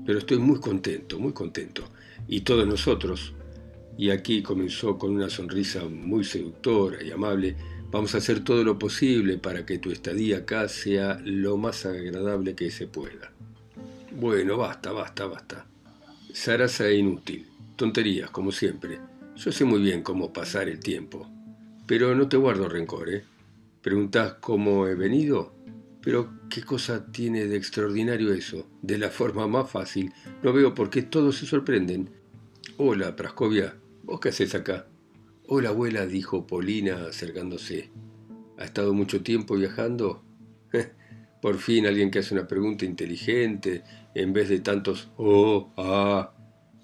Pero 0.06 0.20
estoy 0.20 0.38
muy 0.38 0.60
contento, 0.60 1.18
muy 1.18 1.32
contento. 1.32 1.82
Y 2.28 2.42
todos 2.42 2.64
nosotros, 2.64 3.34
y 3.98 4.10
aquí 4.10 4.40
comenzó 4.40 4.96
con 4.96 5.10
una 5.10 5.28
sonrisa 5.28 5.84
muy 5.86 6.22
seductora 6.22 7.02
y 7.02 7.10
amable, 7.10 7.56
vamos 7.90 8.14
a 8.14 8.18
hacer 8.18 8.44
todo 8.44 8.62
lo 8.62 8.78
posible 8.78 9.36
para 9.36 9.66
que 9.66 9.78
tu 9.78 9.90
estadía 9.90 10.38
acá 10.38 10.68
sea 10.68 11.20
lo 11.24 11.56
más 11.56 11.84
agradable 11.86 12.54
que 12.54 12.70
se 12.70 12.86
pueda. 12.86 13.32
Bueno, 14.12 14.56
basta, 14.56 14.92
basta, 14.92 15.26
basta. 15.26 15.71
Sarasa 16.32 16.88
es 16.88 16.98
inútil. 16.98 17.46
Tonterías, 17.76 18.30
como 18.30 18.52
siempre. 18.52 19.00
Yo 19.36 19.52
sé 19.52 19.66
muy 19.66 19.82
bien 19.82 20.02
cómo 20.02 20.32
pasar 20.32 20.66
el 20.68 20.80
tiempo, 20.80 21.30
pero 21.86 22.14
no 22.14 22.28
te 22.28 22.38
guardo 22.38 22.68
rencor, 22.70 23.10
¿eh? 23.10 23.24
¿Preguntás 23.82 24.34
cómo 24.40 24.86
he 24.86 24.94
venido? 24.94 25.54
Pero 26.00 26.40
qué 26.48 26.62
cosa 26.62 27.12
tiene 27.12 27.46
de 27.46 27.56
extraordinario 27.56 28.32
eso, 28.32 28.66
de 28.80 28.96
la 28.96 29.10
forma 29.10 29.46
más 29.46 29.70
fácil. 29.70 30.12
No 30.42 30.52
veo 30.54 30.74
por 30.74 30.88
qué 30.88 31.02
todos 31.02 31.36
se 31.36 31.46
sorprenden. 31.46 32.08
Hola, 32.78 33.14
Prascovia, 33.14 33.76
¿vos 34.02 34.20
qué 34.20 34.30
haces 34.30 34.54
acá? 34.54 34.86
Hola, 35.46 35.68
abuela, 35.68 36.06
dijo 36.06 36.46
Polina 36.46 37.06
acercándose. 37.08 37.90
¿Ha 38.58 38.64
estado 38.64 38.94
mucho 38.94 39.22
tiempo 39.22 39.56
viajando? 39.56 40.22
Por 41.42 41.58
fin 41.58 41.86
alguien 41.86 42.12
que 42.12 42.20
hace 42.20 42.34
una 42.34 42.46
pregunta 42.46 42.84
inteligente, 42.84 43.82
en 44.14 44.32
vez 44.32 44.48
de 44.48 44.60
tantos 44.60 45.10
oh, 45.16 45.72
ah. 45.76 46.32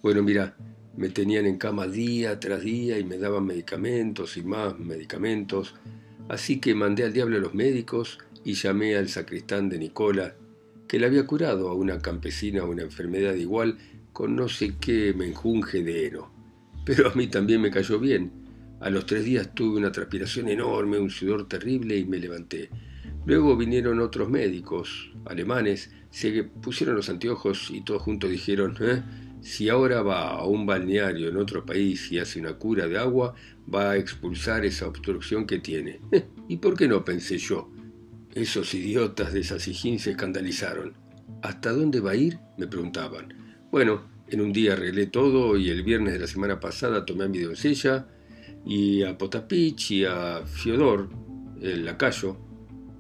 Bueno, 0.02 0.22
mira, 0.24 0.56
me 0.96 1.10
tenían 1.10 1.46
en 1.46 1.58
cama 1.58 1.86
día 1.86 2.40
tras 2.40 2.62
día 2.62 2.98
y 2.98 3.04
me 3.04 3.18
daban 3.18 3.46
medicamentos 3.46 4.36
y 4.36 4.42
más 4.42 4.76
medicamentos. 4.76 5.76
Así 6.28 6.58
que 6.58 6.74
mandé 6.74 7.04
al 7.04 7.12
diablo 7.12 7.36
a 7.36 7.40
los 7.40 7.54
médicos 7.54 8.18
y 8.44 8.54
llamé 8.54 8.96
al 8.96 9.08
sacristán 9.08 9.68
de 9.68 9.78
Nicola, 9.78 10.34
que 10.88 10.98
le 10.98 11.06
había 11.06 11.24
curado 11.24 11.68
a 11.68 11.74
una 11.74 12.00
campesina 12.00 12.64
una 12.64 12.82
enfermedad 12.82 13.34
igual 13.34 13.78
con 14.12 14.34
no 14.34 14.48
sé 14.48 14.74
qué 14.80 15.14
menjunje 15.14 15.84
de 15.84 16.06
heno. 16.08 16.32
Pero 16.84 17.10
a 17.10 17.14
mí 17.14 17.28
también 17.28 17.60
me 17.60 17.70
cayó 17.70 18.00
bien. 18.00 18.32
A 18.80 18.90
los 18.90 19.06
tres 19.06 19.24
días 19.24 19.54
tuve 19.54 19.78
una 19.78 19.92
transpiración 19.92 20.48
enorme, 20.48 20.98
un 20.98 21.10
sudor 21.10 21.46
terrible 21.46 21.96
y 21.96 22.04
me 22.04 22.18
levanté. 22.18 22.70
Luego 23.28 23.58
vinieron 23.58 24.00
otros 24.00 24.30
médicos 24.30 25.10
alemanes, 25.26 25.90
se 26.08 26.44
pusieron 26.44 26.96
los 26.96 27.10
anteojos 27.10 27.70
y 27.70 27.82
todos 27.82 28.00
juntos 28.00 28.30
dijeron, 28.30 28.74
¿eh? 28.80 29.02
Si 29.42 29.68
ahora 29.68 30.00
va 30.00 30.30
a 30.30 30.46
un 30.46 30.64
balneario 30.64 31.28
en 31.28 31.36
otro 31.36 31.66
país 31.66 32.10
y 32.10 32.18
hace 32.18 32.40
una 32.40 32.54
cura 32.54 32.88
de 32.88 32.96
agua, 32.96 33.34
va 33.72 33.90
a 33.90 33.96
expulsar 33.98 34.64
esa 34.64 34.88
obstrucción 34.88 35.46
que 35.46 35.58
tiene. 35.58 36.00
¿Y 36.48 36.56
por 36.56 36.74
qué 36.74 36.88
no? 36.88 37.04
pensé 37.04 37.36
yo. 37.36 37.70
Esos 38.34 38.72
idiotas 38.72 39.34
de 39.34 39.44
Sasigín 39.44 39.98
se 39.98 40.12
escandalizaron. 40.12 40.94
¿Hasta 41.42 41.72
dónde 41.72 42.00
va 42.00 42.12
a 42.12 42.16
ir? 42.16 42.38
me 42.56 42.66
preguntaban. 42.66 43.34
Bueno, 43.70 44.04
en 44.28 44.40
un 44.40 44.54
día 44.54 44.72
arreglé 44.72 45.04
todo 45.04 45.58
y 45.58 45.68
el 45.68 45.82
viernes 45.82 46.14
de 46.14 46.20
la 46.20 46.26
semana 46.28 46.60
pasada 46.60 47.04
tomé 47.04 47.24
a 47.24 47.28
mi 47.28 47.40
doncella 47.40 48.08
y 48.64 49.02
a 49.02 49.18
Potapich 49.18 49.90
y 49.90 50.06
a 50.06 50.46
Fiodor, 50.46 51.10
el 51.60 51.84
lacayo, 51.84 52.47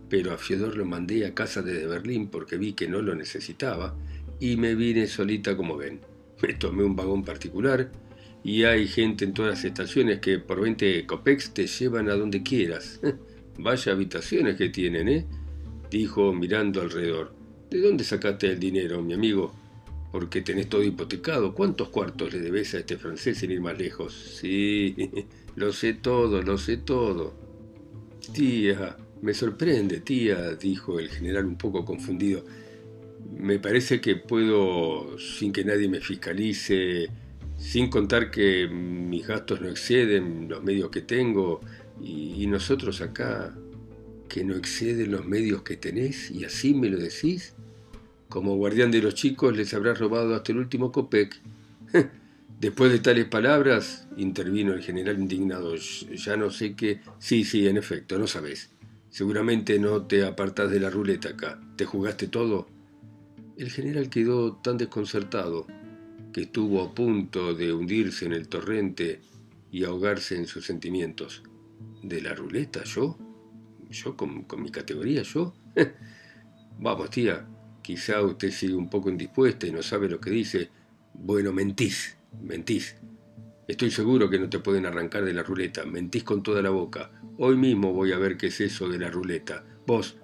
pero 0.08 0.32
a 0.32 0.38
Fiodor 0.38 0.76
lo 0.76 0.84
mandé 0.84 1.26
a 1.26 1.34
casa 1.34 1.62
desde 1.62 1.86
Berlín 1.86 2.28
porque 2.28 2.56
vi 2.56 2.72
que 2.72 2.88
no 2.88 3.02
lo 3.02 3.14
necesitaba 3.14 3.94
y 4.40 4.56
me 4.56 4.74
vine 4.74 5.06
solita 5.06 5.56
como 5.56 5.76
ven. 5.76 6.00
Me 6.42 6.54
tomé 6.54 6.84
un 6.84 6.96
vagón 6.96 7.24
particular 7.24 7.90
y 8.44 8.64
hay 8.64 8.86
gente 8.86 9.24
en 9.24 9.34
todas 9.34 9.50
las 9.50 9.64
estaciones 9.64 10.20
que 10.20 10.38
por 10.38 10.60
20 10.60 11.06
copex 11.06 11.52
te 11.52 11.66
llevan 11.66 12.08
a 12.08 12.14
donde 12.14 12.42
quieras. 12.42 13.00
Vaya 13.58 13.92
habitaciones 13.92 14.56
que 14.56 14.68
tienen, 14.68 15.08
¿eh? 15.08 15.26
Dijo 15.90 16.32
mirando 16.32 16.80
alrededor. 16.80 17.34
¿De 17.70 17.80
dónde 17.80 18.04
sacaste 18.04 18.50
el 18.52 18.60
dinero, 18.60 19.02
mi 19.02 19.14
amigo? 19.14 19.52
Porque 20.12 20.40
tenés 20.40 20.68
todo 20.68 20.82
hipotecado. 20.84 21.54
¿Cuántos 21.54 21.88
cuartos 21.88 22.32
le 22.32 22.38
debes 22.38 22.74
a 22.74 22.78
este 22.78 22.96
francés 22.96 23.38
sin 23.38 23.50
ir 23.50 23.60
más 23.60 23.76
lejos? 23.76 24.14
Sí, 24.40 24.94
lo 25.56 25.72
sé 25.72 25.94
todo, 25.94 26.40
lo 26.40 26.56
sé 26.56 26.76
todo. 26.78 27.34
Tía, 28.32 28.96
me 29.22 29.34
sorprende, 29.34 30.00
tía, 30.00 30.54
dijo 30.54 30.98
el 30.98 31.08
general 31.08 31.46
un 31.46 31.56
poco 31.56 31.84
confundido 31.84 32.44
me 33.36 33.58
parece 33.58 34.00
que 34.00 34.16
puedo, 34.16 35.18
sin 35.18 35.52
que 35.52 35.64
nadie 35.64 35.88
me 35.88 36.00
fiscalice, 36.00 37.08
sin 37.56 37.88
contar 37.88 38.30
que 38.30 38.68
mis 38.68 39.26
gastos 39.26 39.60
no 39.60 39.68
exceden 39.68 40.48
los 40.48 40.62
medios 40.62 40.90
que 40.90 41.02
tengo, 41.02 41.60
y, 42.00 42.46
nosotros 42.46 43.00
acá, 43.00 43.56
que 44.28 44.44
no 44.44 44.54
exceden 44.54 45.10
los 45.10 45.26
medios 45.26 45.62
que 45.62 45.76
tenés, 45.76 46.30
y 46.30 46.44
así 46.44 46.74
me 46.74 46.88
lo 46.88 46.98
decís. 46.98 47.54
Como 48.28 48.56
guardián 48.56 48.90
de 48.90 49.00
los 49.00 49.14
chicos 49.14 49.56
les 49.56 49.72
habrás 49.72 49.98
robado 49.98 50.34
hasta 50.34 50.52
el 50.52 50.58
último 50.58 50.92
copec. 50.92 51.34
Después 52.60 52.92
de 52.92 52.98
tales 52.98 53.24
palabras, 53.24 54.06
intervino 54.16 54.74
el 54.74 54.82
general 54.82 55.18
indignado, 55.18 55.74
ya 55.76 56.36
no 56.36 56.50
sé 56.50 56.74
qué... 56.74 57.00
Sí, 57.18 57.44
sí, 57.44 57.66
en 57.66 57.76
efecto, 57.76 58.18
no 58.18 58.26
sabes. 58.26 58.70
Seguramente 59.18 59.80
no 59.80 60.06
te 60.06 60.24
apartás 60.24 60.70
de 60.70 60.78
la 60.78 60.90
ruleta 60.90 61.30
acá. 61.30 61.60
¿Te 61.74 61.84
jugaste 61.84 62.28
todo? 62.28 62.68
El 63.56 63.68
general 63.68 64.10
quedó 64.10 64.54
tan 64.58 64.78
desconcertado 64.78 65.66
que 66.32 66.42
estuvo 66.42 66.80
a 66.80 66.94
punto 66.94 67.52
de 67.52 67.72
hundirse 67.72 68.26
en 68.26 68.32
el 68.32 68.46
torrente 68.46 69.20
y 69.72 69.82
ahogarse 69.82 70.36
en 70.36 70.46
sus 70.46 70.66
sentimientos. 70.66 71.42
¿De 72.00 72.20
la 72.20 72.32
ruleta 72.32 72.84
yo? 72.84 73.18
¿Yo 73.90 74.16
con, 74.16 74.46
mi 74.56 74.70
categoría? 74.70 75.22
¿Yo? 75.22 75.52
Vamos, 76.78 77.10
tía, 77.10 77.44
quizá 77.82 78.22
usted 78.22 78.52
sigue 78.52 78.76
un 78.76 78.88
poco 78.88 79.10
indispuesta 79.10 79.66
y 79.66 79.72
no 79.72 79.82
sabe 79.82 80.08
lo 80.08 80.20
que 80.20 80.30
dice. 80.30 80.68
Bueno, 81.12 81.52
mentís, 81.52 82.16
mentís. 82.40 82.94
Estoy 83.68 83.90
seguro 83.90 84.30
que 84.30 84.38
no 84.38 84.48
te 84.48 84.60
pueden 84.60 84.86
arrancar 84.86 85.26
de 85.26 85.34
la 85.34 85.42
ruleta. 85.42 85.84
Mentís 85.84 86.24
con 86.24 86.42
toda 86.42 86.62
la 86.62 86.70
boca. 86.70 87.10
Hoy 87.36 87.54
mismo 87.54 87.92
voy 87.92 88.12
a 88.12 88.18
ver 88.18 88.38
qué 88.38 88.46
es 88.46 88.62
eso 88.62 88.88
de 88.88 88.98
la 88.98 89.10
ruleta. 89.10 89.62
Vos, 89.86 90.16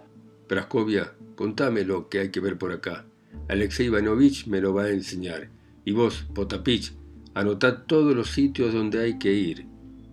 Praskovia, 0.48 1.12
contame 1.36 1.84
lo 1.84 2.08
que 2.08 2.20
hay 2.20 2.30
que 2.30 2.40
ver 2.40 2.56
por 2.56 2.72
acá. 2.72 3.04
Alexei 3.48 3.86
Ivanovich 3.86 4.46
me 4.46 4.62
lo 4.62 4.72
va 4.72 4.84
a 4.84 4.90
enseñar. 4.90 5.50
Y 5.84 5.92
vos, 5.92 6.24
Potapich, 6.34 6.94
anotad 7.34 7.82
todos 7.86 8.16
los 8.16 8.30
sitios 8.30 8.72
donde 8.72 9.02
hay 9.02 9.18
que 9.18 9.34
ir. 9.34 9.66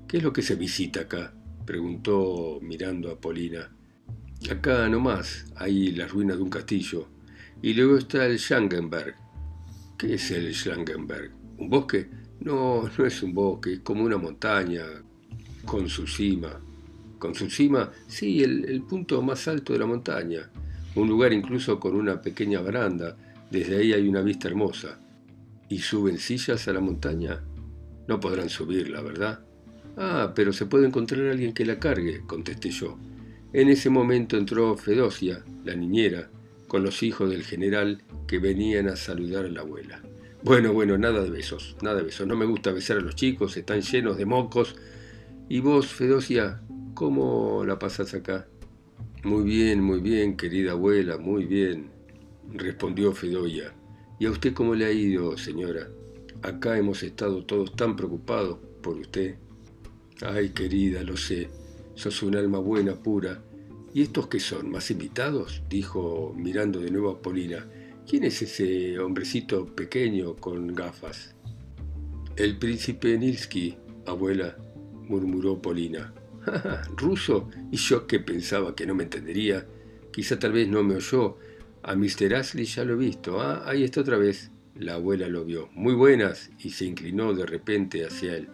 ¿Qué 0.10 0.18
es 0.18 0.24
lo 0.24 0.34
que 0.34 0.42
se 0.42 0.56
visita 0.56 1.02
acá? 1.02 1.34
preguntó 1.66 2.60
mirando 2.62 3.12
a 3.12 3.22
Polina. 3.22 3.72
Acá 4.50 4.90
nomás 4.90 5.46
hay 5.56 5.94
las 5.94 6.12
ruinas 6.12 6.36
de 6.36 6.44
un 6.44 6.50
castillo. 6.50 7.08
Y 7.62 7.76
luego 7.76 7.98
está 7.98 8.26
el 8.26 8.38
Schangenberg. 8.38 9.16
¿Qué 9.98 10.16
es 10.16 10.32
el 10.32 10.54
Schangenberg? 10.54 11.32
¿Un 11.58 11.70
bosque? 11.70 12.10
No, 12.42 12.90
no 12.98 13.06
es 13.06 13.24
un 13.24 13.34
bosque, 13.34 13.74
es 13.74 13.80
como 13.80 14.04
una 14.04 14.18
montaña, 14.18 14.84
con 15.66 15.88
su 15.88 16.06
cima. 16.08 16.60
Con 17.18 17.36
su 17.36 17.50
cima, 17.50 17.92
sí, 18.08 18.44
el, 18.44 18.66
el 18.66 18.82
punto 18.82 19.22
más 19.22 19.48
alto 19.48 19.74
de 19.74 19.80
la 19.80 19.86
montaña 19.86 20.50
un 20.96 21.08
lugar 21.08 21.32
incluso 21.32 21.80
con 21.80 21.96
una 21.96 22.22
pequeña 22.22 22.60
baranda, 22.60 23.16
desde 23.50 23.78
ahí 23.78 23.94
hay 23.94 24.08
una 24.08 24.22
vista 24.22 24.50
hermosa. 24.50 25.00
¿Y 25.70 25.80
suben 25.80 26.18
sillas 26.18 26.68
a 26.68 26.74
la 26.74 26.82
montaña? 26.82 27.42
No 28.08 28.20
podrán 28.20 28.50
subirla, 28.50 29.02
¿verdad? 29.02 29.40
Ah, 29.96 30.34
pero 30.36 30.52
se 30.52 30.66
puede 30.66 30.88
encontrar 30.88 31.28
alguien 31.28 31.54
que 31.54 31.66
la 31.66 31.80
cargue, 31.80 32.22
contesté 32.28 32.72
yo. 32.72 32.98
En 33.54 33.70
ese 33.70 33.90
momento 33.90 34.38
entró 34.38 34.76
Fedosia, 34.76 35.44
la 35.64 35.76
niñera, 35.76 36.30
con 36.68 36.84
los 36.84 37.04
hijos 37.04 37.30
del 37.30 37.44
general 37.44 38.02
que 38.28 38.40
venían 38.40 38.90
a 38.90 38.98
saludar 38.98 39.46
a 39.46 39.50
la 39.50 39.62
abuela. 39.62 40.02
Bueno, 40.44 40.74
bueno, 40.74 40.98
nada 40.98 41.22
de 41.22 41.30
besos, 41.30 41.76
nada 41.84 41.98
de 41.98 42.06
besos. 42.06 42.26
No 42.26 42.36
me 42.36 42.46
gusta 42.46 42.72
besar 42.72 42.98
a 42.98 43.02
los 43.02 43.16
chicos, 43.16 43.58
están 43.58 43.82
llenos 43.82 44.18
de 44.18 44.26
mocos. 44.26 44.76
¿Y 45.48 45.60
vos, 45.60 45.86
Fedosia, 45.86 46.62
cómo 46.96 47.64
la 47.64 47.78
pasas 47.78 48.16
acá? 48.16 48.48
Muy 49.24 49.44
bien, 49.44 49.84
muy 49.84 50.00
bien, 50.00 50.36
querida 50.36 50.72
abuela, 50.72 51.20
muy 51.20 51.46
bien, 51.46 51.92
respondió 52.54 53.14
Fedoya. 53.14 53.76
¿Y 54.20 54.26
a 54.26 54.32
usted 54.32 54.56
cómo 54.56 54.74
le 54.74 54.86
ha 54.86 54.92
ido, 54.92 55.38
señora? 55.38 55.88
Acá 56.42 56.76
hemos 56.76 57.04
estado 57.04 57.46
todos 57.46 57.76
tan 57.76 57.96
preocupados 57.96 58.58
por 58.82 58.98
usted. 58.98 59.36
Ay, 60.22 60.50
querida, 60.50 61.04
lo 61.04 61.18
sé. 61.18 61.50
sos 61.94 62.24
un 62.24 62.36
alma 62.36 62.58
buena, 62.58 62.96
pura. 62.96 63.44
¿Y 63.94 64.02
estos 64.02 64.26
qué 64.26 64.40
son? 64.40 64.72
¿Más 64.72 64.90
invitados? 64.90 65.62
dijo 65.70 66.34
mirando 66.36 66.80
de 66.80 66.90
nuevo 66.90 67.12
a 67.12 67.22
Polina. 67.22 67.68
¿Quién 68.12 68.26
es 68.26 68.42
ese 68.42 69.00
hombrecito 69.00 69.66
pequeño 69.74 70.36
con 70.36 70.76
gafas? 70.76 71.34
El 72.36 72.58
príncipe 72.58 73.18
Nilsky, 73.18 73.78
abuela, 74.06 74.58
murmuró 75.08 75.62
Polina. 75.62 76.14
¿Ruso? 76.98 77.50
Y 77.72 77.78
yo 77.78 78.08
que 78.08 78.20
pensaba 78.20 78.76
que 78.76 78.86
no 78.86 78.96
me 78.96 79.04
entendería. 79.04 79.66
Quizá 80.12 80.38
tal 80.38 80.52
vez 80.52 80.68
no 80.68 80.84
me 80.84 80.96
oyó. 80.96 81.38
A 81.84 81.96
Mr. 81.96 82.36
Ashley 82.36 82.66
ya 82.66 82.84
lo 82.84 82.96
he 82.96 82.98
visto. 82.98 83.40
Ah, 83.40 83.64
ahí 83.66 83.86
está 83.86 84.02
otra 84.02 84.18
vez. 84.18 84.52
La 84.76 84.96
abuela 84.96 85.30
lo 85.30 85.46
vio. 85.46 85.70
Muy 85.74 85.94
buenas. 85.94 86.52
Y 86.60 86.72
se 86.72 86.84
inclinó 86.84 87.34
de 87.34 87.46
repente 87.46 88.06
hacia 88.06 88.36
él. 88.36 88.50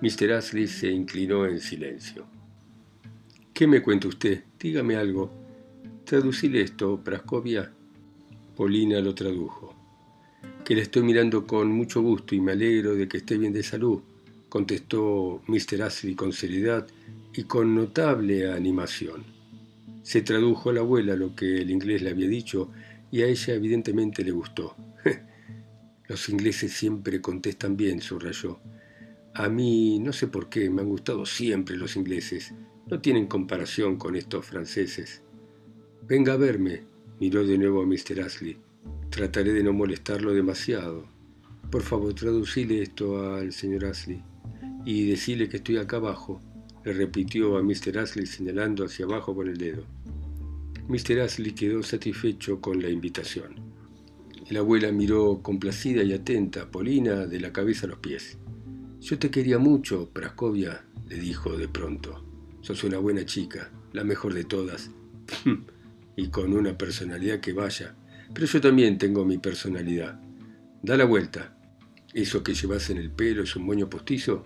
Mr. 0.00 0.34
Ashley 0.34 0.68
se 0.68 0.92
inclinó 0.92 1.44
en 1.44 1.58
silencio. 1.58 2.24
¿Qué 3.52 3.66
me 3.66 3.82
cuenta 3.82 4.06
usted? 4.06 4.44
Dígame 4.60 4.94
algo. 4.94 5.32
Traducile 6.04 6.60
esto, 6.60 7.02
Praskovia. 7.02 7.72
Polina 8.56 9.00
lo 9.00 9.14
tradujo. 9.14 9.74
Que 10.64 10.74
le 10.74 10.82
estoy 10.82 11.02
mirando 11.02 11.46
con 11.46 11.72
mucho 11.72 12.02
gusto 12.02 12.34
y 12.34 12.40
me 12.40 12.52
alegro 12.52 12.94
de 12.94 13.08
que 13.08 13.18
esté 13.18 13.38
bien 13.38 13.52
de 13.52 13.62
salud, 13.62 14.00
contestó 14.48 15.40
Mr. 15.46 15.82
Ashley 15.82 16.14
con 16.14 16.32
seriedad 16.32 16.86
y 17.34 17.44
con 17.44 17.74
notable 17.74 18.52
animación. 18.52 19.24
Se 20.02 20.20
tradujo 20.20 20.70
a 20.70 20.74
la 20.74 20.80
abuela 20.80 21.16
lo 21.16 21.34
que 21.34 21.62
el 21.62 21.70
inglés 21.70 22.02
le 22.02 22.10
había 22.10 22.28
dicho 22.28 22.70
y 23.10 23.22
a 23.22 23.26
ella 23.26 23.54
evidentemente 23.54 24.22
le 24.22 24.32
gustó. 24.32 24.76
Los 26.08 26.28
ingleses 26.28 26.72
siempre 26.72 27.20
contestan 27.20 27.76
bien, 27.76 28.00
subrayó. 28.00 28.60
A 29.34 29.48
mí 29.48 29.98
no 29.98 30.12
sé 30.12 30.26
por 30.26 30.50
qué, 30.50 30.68
me 30.68 30.82
han 30.82 30.88
gustado 30.88 31.24
siempre 31.24 31.78
los 31.78 31.96
ingleses. 31.96 32.52
No 32.86 33.00
tienen 33.00 33.26
comparación 33.26 33.96
con 33.96 34.14
estos 34.14 34.44
franceses. 34.44 35.22
Venga 36.06 36.34
a 36.34 36.36
verme, 36.36 36.82
miró 37.22 37.46
de 37.46 37.56
nuevo 37.56 37.80
a 37.80 37.86
Mr. 37.86 38.20
Ashley. 38.20 38.56
Trataré 39.08 39.52
de 39.52 39.62
no 39.62 39.72
molestarlo 39.72 40.34
demasiado. 40.34 41.06
Por 41.70 41.82
favor, 41.82 42.12
traducile 42.14 42.82
esto 42.82 43.32
al 43.32 43.52
señor 43.52 43.84
Ashley 43.84 44.20
y 44.84 45.06
decile 45.06 45.48
que 45.48 45.58
estoy 45.58 45.76
acá 45.76 45.98
abajo 45.98 46.42
le 46.84 46.92
repitió 46.92 47.56
a 47.56 47.62
Mr. 47.62 47.96
Ashley 48.00 48.26
señalando 48.26 48.84
hacia 48.84 49.04
abajo 49.04 49.36
con 49.36 49.48
el 49.48 49.56
dedo. 49.56 49.84
Mr. 50.88 51.20
Ashley 51.20 51.52
quedó 51.52 51.84
satisfecho 51.84 52.60
con 52.60 52.82
la 52.82 52.90
invitación. 52.90 53.54
La 54.50 54.58
abuela 54.58 54.90
miró 54.90 55.42
complacida 55.44 56.02
y 56.02 56.12
atenta 56.12 56.62
a 56.62 56.70
Polina 56.72 57.28
de 57.28 57.38
la 57.38 57.52
cabeza 57.52 57.86
a 57.86 57.90
los 57.90 58.00
pies. 58.00 58.36
Yo 59.00 59.16
te 59.20 59.30
quería 59.30 59.60
mucho, 59.60 60.10
Praskovia, 60.12 60.84
le 61.08 61.18
dijo 61.20 61.56
de 61.56 61.68
pronto. 61.68 62.24
Sos 62.62 62.82
una 62.82 62.98
buena 62.98 63.24
chica, 63.24 63.70
la 63.92 64.02
mejor 64.02 64.34
de 64.34 64.42
todas, 64.42 64.90
y 66.16 66.28
con 66.28 66.52
una 66.52 66.76
personalidad 66.76 67.40
que 67.40 67.52
vaya. 67.52 67.94
Pero 68.32 68.46
yo 68.46 68.60
también 68.60 68.98
tengo 68.98 69.24
mi 69.24 69.38
personalidad. 69.38 70.20
Da 70.82 70.96
la 70.96 71.04
vuelta. 71.04 71.56
¿Eso 72.14 72.42
que 72.42 72.54
llevas 72.54 72.90
en 72.90 72.98
el 72.98 73.10
pelo 73.10 73.42
es 73.42 73.56
un 73.56 73.64
moño 73.64 73.88
postizo? 73.88 74.44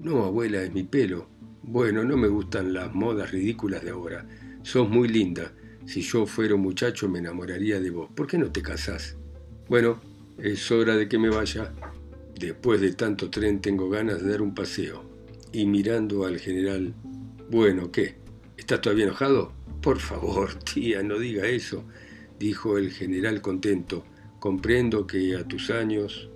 No, 0.00 0.24
abuela, 0.24 0.62
es 0.62 0.72
mi 0.72 0.82
pelo. 0.82 1.28
Bueno, 1.62 2.02
no 2.04 2.16
me 2.16 2.28
gustan 2.28 2.72
las 2.72 2.92
modas 2.92 3.30
ridículas 3.30 3.84
de 3.84 3.90
ahora. 3.90 4.26
Sos 4.62 4.88
muy 4.88 5.08
linda. 5.08 5.52
Si 5.86 6.00
yo 6.00 6.26
fuera 6.26 6.54
un 6.54 6.62
muchacho 6.62 7.08
me 7.08 7.20
enamoraría 7.20 7.80
de 7.80 7.90
vos. 7.90 8.10
¿Por 8.14 8.26
qué 8.26 8.38
no 8.38 8.50
te 8.50 8.62
casás? 8.62 9.16
Bueno, 9.68 10.00
es 10.38 10.70
hora 10.70 10.96
de 10.96 11.08
que 11.08 11.18
me 11.18 11.28
vaya. 11.28 11.72
Después 12.38 12.80
de 12.80 12.92
tanto 12.94 13.30
tren 13.30 13.60
tengo 13.60 13.88
ganas 13.88 14.22
de 14.22 14.30
dar 14.30 14.42
un 14.42 14.54
paseo. 14.54 15.04
Y 15.52 15.66
mirando 15.66 16.24
al 16.24 16.38
general, 16.38 16.94
bueno, 17.50 17.92
¿qué? 17.92 18.16
¿Estás 18.56 18.80
todavía 18.80 19.04
enojado? 19.04 19.52
Por 19.82 19.98
favor, 19.98 20.54
tía, 20.72 21.02
no 21.02 21.18
diga 21.18 21.46
eso, 21.46 21.84
dijo 22.38 22.78
el 22.78 22.90
general 22.90 23.42
contento. 23.42 24.04
Comprendo 24.38 25.06
que 25.06 25.36
a 25.36 25.46
tus 25.46 25.70
años... 25.70 26.28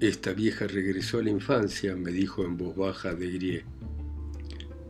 Esta 0.00 0.32
vieja 0.32 0.66
regresó 0.66 1.18
a 1.18 1.22
la 1.22 1.30
infancia, 1.30 1.94
me 1.94 2.10
dijo 2.10 2.44
en 2.44 2.56
voz 2.56 2.76
baja 2.76 3.14
de 3.14 3.30
Grie. 3.30 3.64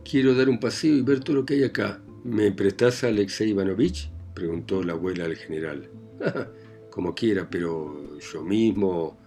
Quiero 0.03 0.33
dar 0.33 0.49
un 0.49 0.59
paseo 0.59 0.95
y 0.95 1.01
ver 1.03 1.19
todo 1.19 1.37
lo 1.37 1.45
que 1.45 1.53
hay 1.53 1.63
acá. 1.63 2.01
¿Me 2.23 2.51
prestás 2.51 3.03
a 3.03 3.07
Alexei 3.07 3.51
Ivanovich? 3.51 4.09
preguntó 4.33 4.83
la 4.83 4.93
abuela 4.93 5.25
al 5.25 5.35
general. 5.35 5.89
Como 6.89 7.13
quiera, 7.13 7.47
pero 7.49 8.17
yo 8.19 8.43
mismo, 8.43 9.17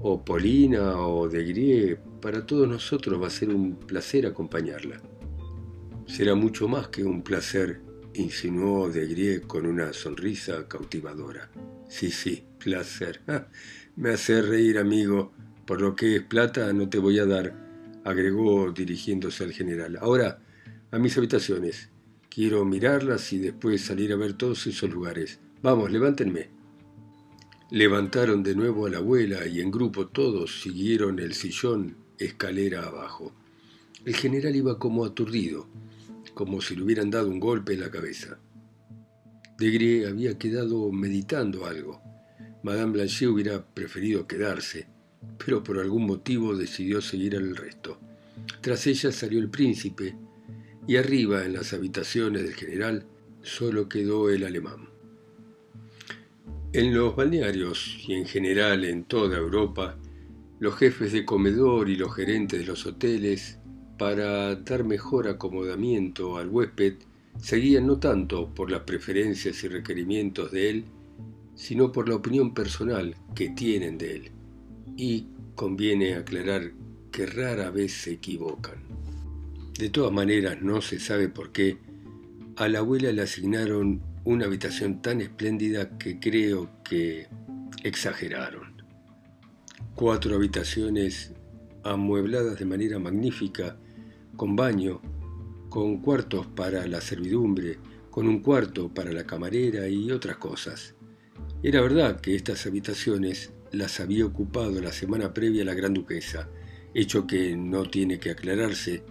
o 0.00 0.24
Polina, 0.24 0.98
o 1.06 1.28
de 1.28 1.44
Grie, 1.44 1.98
para 2.20 2.46
todos 2.46 2.66
nosotros 2.66 3.22
va 3.22 3.26
a 3.26 3.30
ser 3.30 3.50
un 3.50 3.76
placer 3.76 4.26
acompañarla. 4.26 5.00
Será 6.06 6.34
mucho 6.34 6.66
más 6.66 6.88
que 6.88 7.04
un 7.04 7.22
placer, 7.22 7.80
insinuó 8.14 8.90
de 8.90 9.06
Grie 9.06 9.40
con 9.42 9.66
una 9.66 9.92
sonrisa 9.92 10.66
cautivadora. 10.68 11.50
Sí, 11.88 12.10
sí, 12.10 12.44
placer. 12.58 13.20
Me 13.96 14.10
hace 14.10 14.42
reír, 14.42 14.78
amigo. 14.78 15.32
Por 15.66 15.80
lo 15.80 15.94
que 15.94 16.16
es 16.16 16.22
plata 16.22 16.72
no 16.72 16.88
te 16.88 16.98
voy 16.98 17.18
a 17.18 17.26
dar 17.26 17.70
agregó 18.04 18.72
dirigiéndose 18.72 19.44
al 19.44 19.52
general. 19.52 19.98
Ahora, 20.00 20.40
a 20.90 20.98
mis 20.98 21.16
habitaciones. 21.16 21.90
Quiero 22.28 22.64
mirarlas 22.64 23.32
y 23.32 23.38
después 23.38 23.82
salir 23.82 24.12
a 24.12 24.16
ver 24.16 24.34
todos 24.34 24.66
esos 24.66 24.90
lugares. 24.90 25.40
Vamos, 25.62 25.90
levántenme. 25.90 26.48
Levantaron 27.70 28.42
de 28.42 28.54
nuevo 28.54 28.86
a 28.86 28.90
la 28.90 28.98
abuela 28.98 29.46
y 29.46 29.60
en 29.60 29.70
grupo 29.70 30.06
todos 30.06 30.60
siguieron 30.60 31.18
el 31.18 31.34
sillón 31.34 31.96
escalera 32.18 32.84
abajo. 32.86 33.32
El 34.04 34.14
general 34.14 34.56
iba 34.56 34.78
como 34.78 35.04
aturdido, 35.04 35.66
como 36.40 36.62
si 36.62 36.74
le 36.74 36.82
hubieran 36.84 37.10
dado 37.10 37.28
un 37.28 37.38
golpe 37.38 37.74
en 37.74 37.80
la 37.80 37.90
cabeza. 37.90 38.38
Degré 39.58 40.06
había 40.06 40.38
quedado 40.38 40.90
meditando 40.90 41.66
algo. 41.66 42.00
Madame 42.62 42.92
Blanchet 42.92 43.28
hubiera 43.28 43.62
preferido 43.62 44.26
quedarse, 44.26 44.86
pero 45.36 45.62
por 45.62 45.78
algún 45.78 46.06
motivo 46.06 46.56
decidió 46.56 47.02
seguir 47.02 47.36
al 47.36 47.54
resto. 47.54 48.00
Tras 48.62 48.86
ella 48.86 49.12
salió 49.12 49.38
el 49.38 49.50
príncipe, 49.50 50.16
y 50.88 50.96
arriba, 50.96 51.44
en 51.44 51.52
las 51.52 51.74
habitaciones 51.74 52.42
del 52.42 52.54
general, 52.54 53.04
solo 53.42 53.86
quedó 53.86 54.30
el 54.30 54.44
alemán. 54.44 54.88
En 56.72 56.94
los 56.94 57.14
balnearios 57.16 57.98
y 58.08 58.14
en 58.14 58.24
general 58.24 58.86
en 58.86 59.04
toda 59.04 59.36
Europa, 59.36 59.98
los 60.58 60.74
jefes 60.76 61.12
de 61.12 61.26
comedor 61.26 61.90
y 61.90 61.96
los 61.96 62.16
gerentes 62.16 62.60
de 62.60 62.64
los 62.64 62.86
hoteles, 62.86 63.59
para 64.00 64.54
dar 64.54 64.82
mejor 64.82 65.28
acomodamiento 65.28 66.38
al 66.38 66.48
huésped, 66.48 66.94
seguían 67.38 67.86
no 67.86 67.98
tanto 67.98 68.48
por 68.54 68.70
las 68.70 68.80
preferencias 68.84 69.62
y 69.62 69.68
requerimientos 69.68 70.50
de 70.52 70.70
él, 70.70 70.84
sino 71.54 71.92
por 71.92 72.08
la 72.08 72.14
opinión 72.14 72.54
personal 72.54 73.14
que 73.34 73.50
tienen 73.50 73.98
de 73.98 74.16
él 74.16 74.30
y 74.96 75.26
conviene 75.54 76.14
aclarar 76.14 76.72
que 77.12 77.26
rara 77.26 77.70
vez 77.70 77.92
se 77.92 78.12
equivocan. 78.12 78.76
De 79.78 79.90
todas 79.90 80.12
maneras, 80.12 80.62
no 80.62 80.80
se 80.80 80.98
sabe 80.98 81.28
por 81.28 81.52
qué, 81.52 81.76
a 82.56 82.68
la 82.68 82.78
abuela 82.78 83.12
le 83.12 83.20
asignaron 83.20 84.00
una 84.24 84.46
habitación 84.46 85.02
tan 85.02 85.20
espléndida 85.20 85.98
que 85.98 86.18
creo 86.18 86.70
que 86.84 87.26
exageraron. 87.84 88.82
Cuatro 89.94 90.36
habitaciones 90.36 91.34
amuebladas 91.82 92.58
de 92.58 92.64
manera 92.64 92.98
magnífica, 92.98 93.76
con 94.40 94.56
baño, 94.56 95.02
con 95.68 96.00
cuartos 96.00 96.46
para 96.46 96.86
la 96.86 97.02
servidumbre, 97.02 97.76
con 98.10 98.26
un 98.26 98.40
cuarto 98.40 98.88
para 98.88 99.12
la 99.12 99.26
camarera 99.26 99.86
y 99.86 100.10
otras 100.10 100.38
cosas. 100.38 100.94
Era 101.62 101.82
verdad 101.82 102.22
que 102.22 102.34
estas 102.34 102.64
habitaciones 102.64 103.52
las 103.70 104.00
había 104.00 104.24
ocupado 104.24 104.80
la 104.80 104.92
semana 104.92 105.34
previa 105.34 105.62
la 105.62 105.74
gran 105.74 105.92
duquesa, 105.92 106.48
hecho 106.94 107.26
que 107.26 107.54
no 107.54 107.82
tiene 107.82 108.18
que 108.18 108.30
aclararse, 108.30 109.02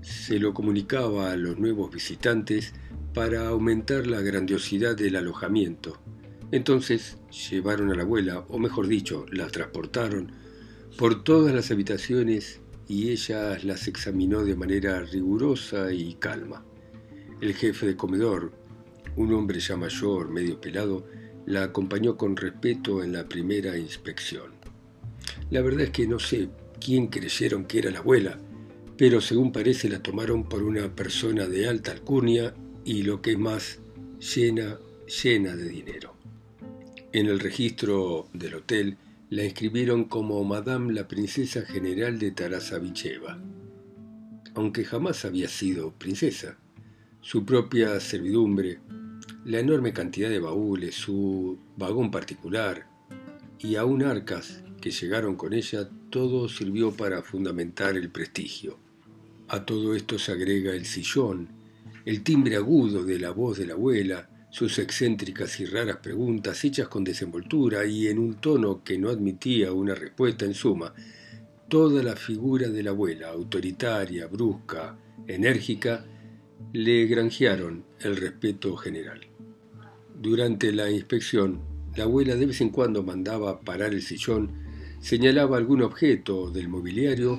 se 0.00 0.38
lo 0.38 0.54
comunicaba 0.54 1.32
a 1.32 1.36
los 1.36 1.58
nuevos 1.58 1.90
visitantes 1.92 2.72
para 3.12 3.48
aumentar 3.48 4.06
la 4.06 4.22
grandiosidad 4.22 4.96
del 4.96 5.16
alojamiento. 5.16 6.00
Entonces 6.50 7.18
llevaron 7.50 7.90
a 7.90 7.94
la 7.94 8.04
abuela, 8.04 8.46
o 8.48 8.58
mejor 8.58 8.86
dicho, 8.86 9.26
la 9.30 9.48
transportaron 9.48 10.32
por 10.96 11.24
todas 11.24 11.54
las 11.54 11.70
habitaciones 11.70 12.61
y 12.92 13.08
ella 13.08 13.58
las 13.62 13.88
examinó 13.88 14.44
de 14.44 14.54
manera 14.54 15.00
rigurosa 15.00 15.90
y 15.94 16.12
calma. 16.16 16.62
El 17.40 17.54
jefe 17.54 17.86
de 17.86 17.96
comedor, 17.96 18.52
un 19.16 19.32
hombre 19.32 19.60
ya 19.60 19.78
mayor, 19.78 20.28
medio 20.28 20.60
pelado, 20.60 21.06
la 21.46 21.62
acompañó 21.62 22.18
con 22.18 22.36
respeto 22.36 23.02
en 23.02 23.14
la 23.14 23.26
primera 23.26 23.78
inspección. 23.78 24.52
La 25.48 25.62
verdad 25.62 25.84
es 25.84 25.90
que 25.90 26.06
no 26.06 26.18
sé 26.18 26.50
quién 26.84 27.06
creyeron 27.06 27.64
que 27.64 27.78
era 27.78 27.90
la 27.90 28.00
abuela, 28.00 28.38
pero 28.98 29.22
según 29.22 29.52
parece 29.52 29.88
la 29.88 30.02
tomaron 30.02 30.46
por 30.46 30.62
una 30.62 30.94
persona 30.94 31.46
de 31.46 31.66
alta 31.66 31.92
alcurnia 31.92 32.52
y 32.84 33.04
lo 33.04 33.22
que 33.22 33.32
es 33.32 33.38
más, 33.38 33.80
llena, 34.18 34.78
llena 35.22 35.56
de 35.56 35.66
dinero. 35.66 36.14
En 37.14 37.24
el 37.24 37.40
registro 37.40 38.28
del 38.34 38.56
hotel 38.56 38.98
la 39.32 39.44
inscribieron 39.44 40.04
como 40.04 40.44
Madame 40.44 40.92
la 40.92 41.08
Princesa 41.08 41.62
General 41.62 42.18
de 42.18 42.32
Tarasavicheva. 42.32 43.40
aunque 44.54 44.84
jamás 44.84 45.24
había 45.24 45.48
sido 45.48 45.92
princesa. 45.92 46.58
Su 47.22 47.46
propia 47.46 47.98
servidumbre, 47.98 48.80
la 49.46 49.58
enorme 49.58 49.94
cantidad 49.94 50.28
de 50.28 50.38
baúles, 50.38 50.96
su 50.96 51.58
vagón 51.78 52.10
particular 52.10 52.86
y 53.58 53.76
aún 53.76 54.02
arcas 54.02 54.62
que 54.82 54.90
llegaron 54.90 55.36
con 55.36 55.54
ella, 55.54 55.88
todo 56.10 56.46
sirvió 56.50 56.92
para 56.92 57.22
fundamentar 57.22 57.96
el 57.96 58.10
prestigio. 58.10 58.78
A 59.48 59.64
todo 59.64 59.94
esto 59.94 60.18
se 60.18 60.32
agrega 60.32 60.74
el 60.74 60.84
sillón, 60.84 61.48
el 62.04 62.22
timbre 62.22 62.56
agudo 62.56 63.02
de 63.02 63.18
la 63.18 63.30
voz 63.30 63.56
de 63.56 63.64
la 63.64 63.72
abuela, 63.72 64.28
sus 64.52 64.78
excéntricas 64.78 65.58
y 65.60 65.64
raras 65.64 65.96
preguntas 65.96 66.62
hechas 66.62 66.86
con 66.86 67.02
desenvoltura 67.02 67.86
y 67.86 68.08
en 68.08 68.18
un 68.18 68.34
tono 68.34 68.84
que 68.84 68.98
no 68.98 69.08
admitía 69.08 69.72
una 69.72 69.94
respuesta 69.94 70.44
en 70.44 70.52
suma, 70.52 70.92
toda 71.68 72.02
la 72.02 72.16
figura 72.16 72.68
de 72.68 72.82
la 72.82 72.90
abuela, 72.90 73.30
autoritaria, 73.30 74.26
brusca, 74.26 74.98
enérgica, 75.26 76.04
le 76.74 77.06
granjearon 77.06 77.82
el 78.00 78.14
respeto 78.14 78.76
general. 78.76 79.22
Durante 80.20 80.70
la 80.70 80.90
inspección, 80.90 81.62
la 81.96 82.04
abuela 82.04 82.36
de 82.36 82.44
vez 82.44 82.60
en 82.60 82.68
cuando 82.68 83.02
mandaba 83.02 83.62
parar 83.62 83.94
el 83.94 84.02
sillón, 84.02 84.50
señalaba 85.00 85.56
algún 85.56 85.80
objeto 85.80 86.50
del 86.50 86.68
mobiliario 86.68 87.38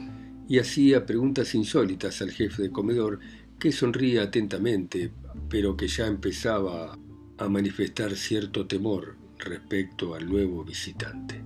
y 0.49 0.57
hacía 0.57 1.05
preguntas 1.05 1.53
insólitas 1.53 2.23
al 2.23 2.31
jefe 2.31 2.63
de 2.63 2.71
comedor 2.71 3.19
que 3.59 3.71
sonría 3.71 4.23
atentamente, 4.23 5.11
pero 5.49 5.75
que 5.77 5.87
ya 5.87 6.07
empezaba 6.07 6.97
a 7.37 7.49
manifestar 7.49 8.15
cierto 8.15 8.67
temor 8.67 9.15
respecto 9.39 10.15
al 10.15 10.27
nuevo 10.27 10.63
visitante. 10.63 11.41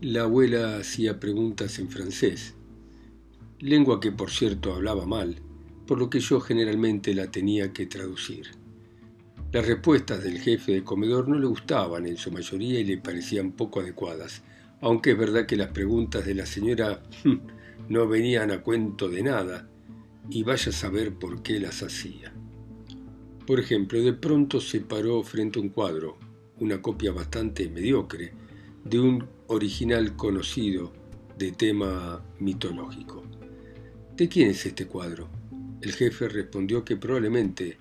La 0.00 0.22
abuela 0.22 0.78
hacía 0.78 1.20
preguntas 1.20 1.78
en 1.78 1.88
francés, 1.88 2.54
lengua 3.60 4.00
que 4.00 4.10
por 4.10 4.30
cierto 4.30 4.74
hablaba 4.74 5.06
mal, 5.06 5.36
por 5.86 5.98
lo 5.98 6.10
que 6.10 6.20
yo 6.20 6.40
generalmente 6.40 7.14
la 7.14 7.30
tenía 7.30 7.72
que 7.72 7.86
traducir. 7.86 8.48
Las 9.52 9.66
respuestas 9.66 10.24
del 10.24 10.40
jefe 10.40 10.72
de 10.72 10.84
comedor 10.84 11.28
no 11.28 11.38
le 11.38 11.46
gustaban 11.46 12.06
en 12.06 12.16
su 12.16 12.32
mayoría 12.32 12.80
y 12.80 12.84
le 12.84 12.98
parecían 12.98 13.52
poco 13.52 13.80
adecuadas, 13.80 14.42
aunque 14.80 15.12
es 15.12 15.18
verdad 15.18 15.46
que 15.46 15.56
las 15.56 15.68
preguntas 15.68 16.24
de 16.24 16.34
la 16.34 16.46
señora 16.46 17.02
no 17.88 18.08
venían 18.08 18.50
a 18.50 18.62
cuento 18.62 19.08
de 19.08 19.22
nada, 19.22 19.68
y 20.30 20.42
vaya 20.42 20.70
a 20.70 20.74
saber 20.74 21.14
por 21.14 21.42
qué 21.42 21.60
las 21.60 21.82
hacía. 21.82 22.32
Por 23.46 23.58
ejemplo, 23.60 24.00
de 24.02 24.12
pronto 24.12 24.60
se 24.60 24.80
paró 24.80 25.22
frente 25.22 25.58
a 25.58 25.62
un 25.62 25.70
cuadro, 25.70 26.16
una 26.60 26.80
copia 26.80 27.12
bastante 27.12 27.68
mediocre, 27.68 28.32
de 28.84 29.00
un 29.00 29.26
original 29.48 30.16
conocido 30.16 30.92
de 31.38 31.52
tema 31.52 32.22
mitológico. 32.38 33.22
¿De 34.16 34.28
quién 34.28 34.50
es 34.50 34.64
este 34.66 34.86
cuadro? 34.86 35.28
El 35.80 35.92
jefe 35.92 36.28
respondió 36.28 36.84
que 36.84 36.96
probablemente 36.96 37.78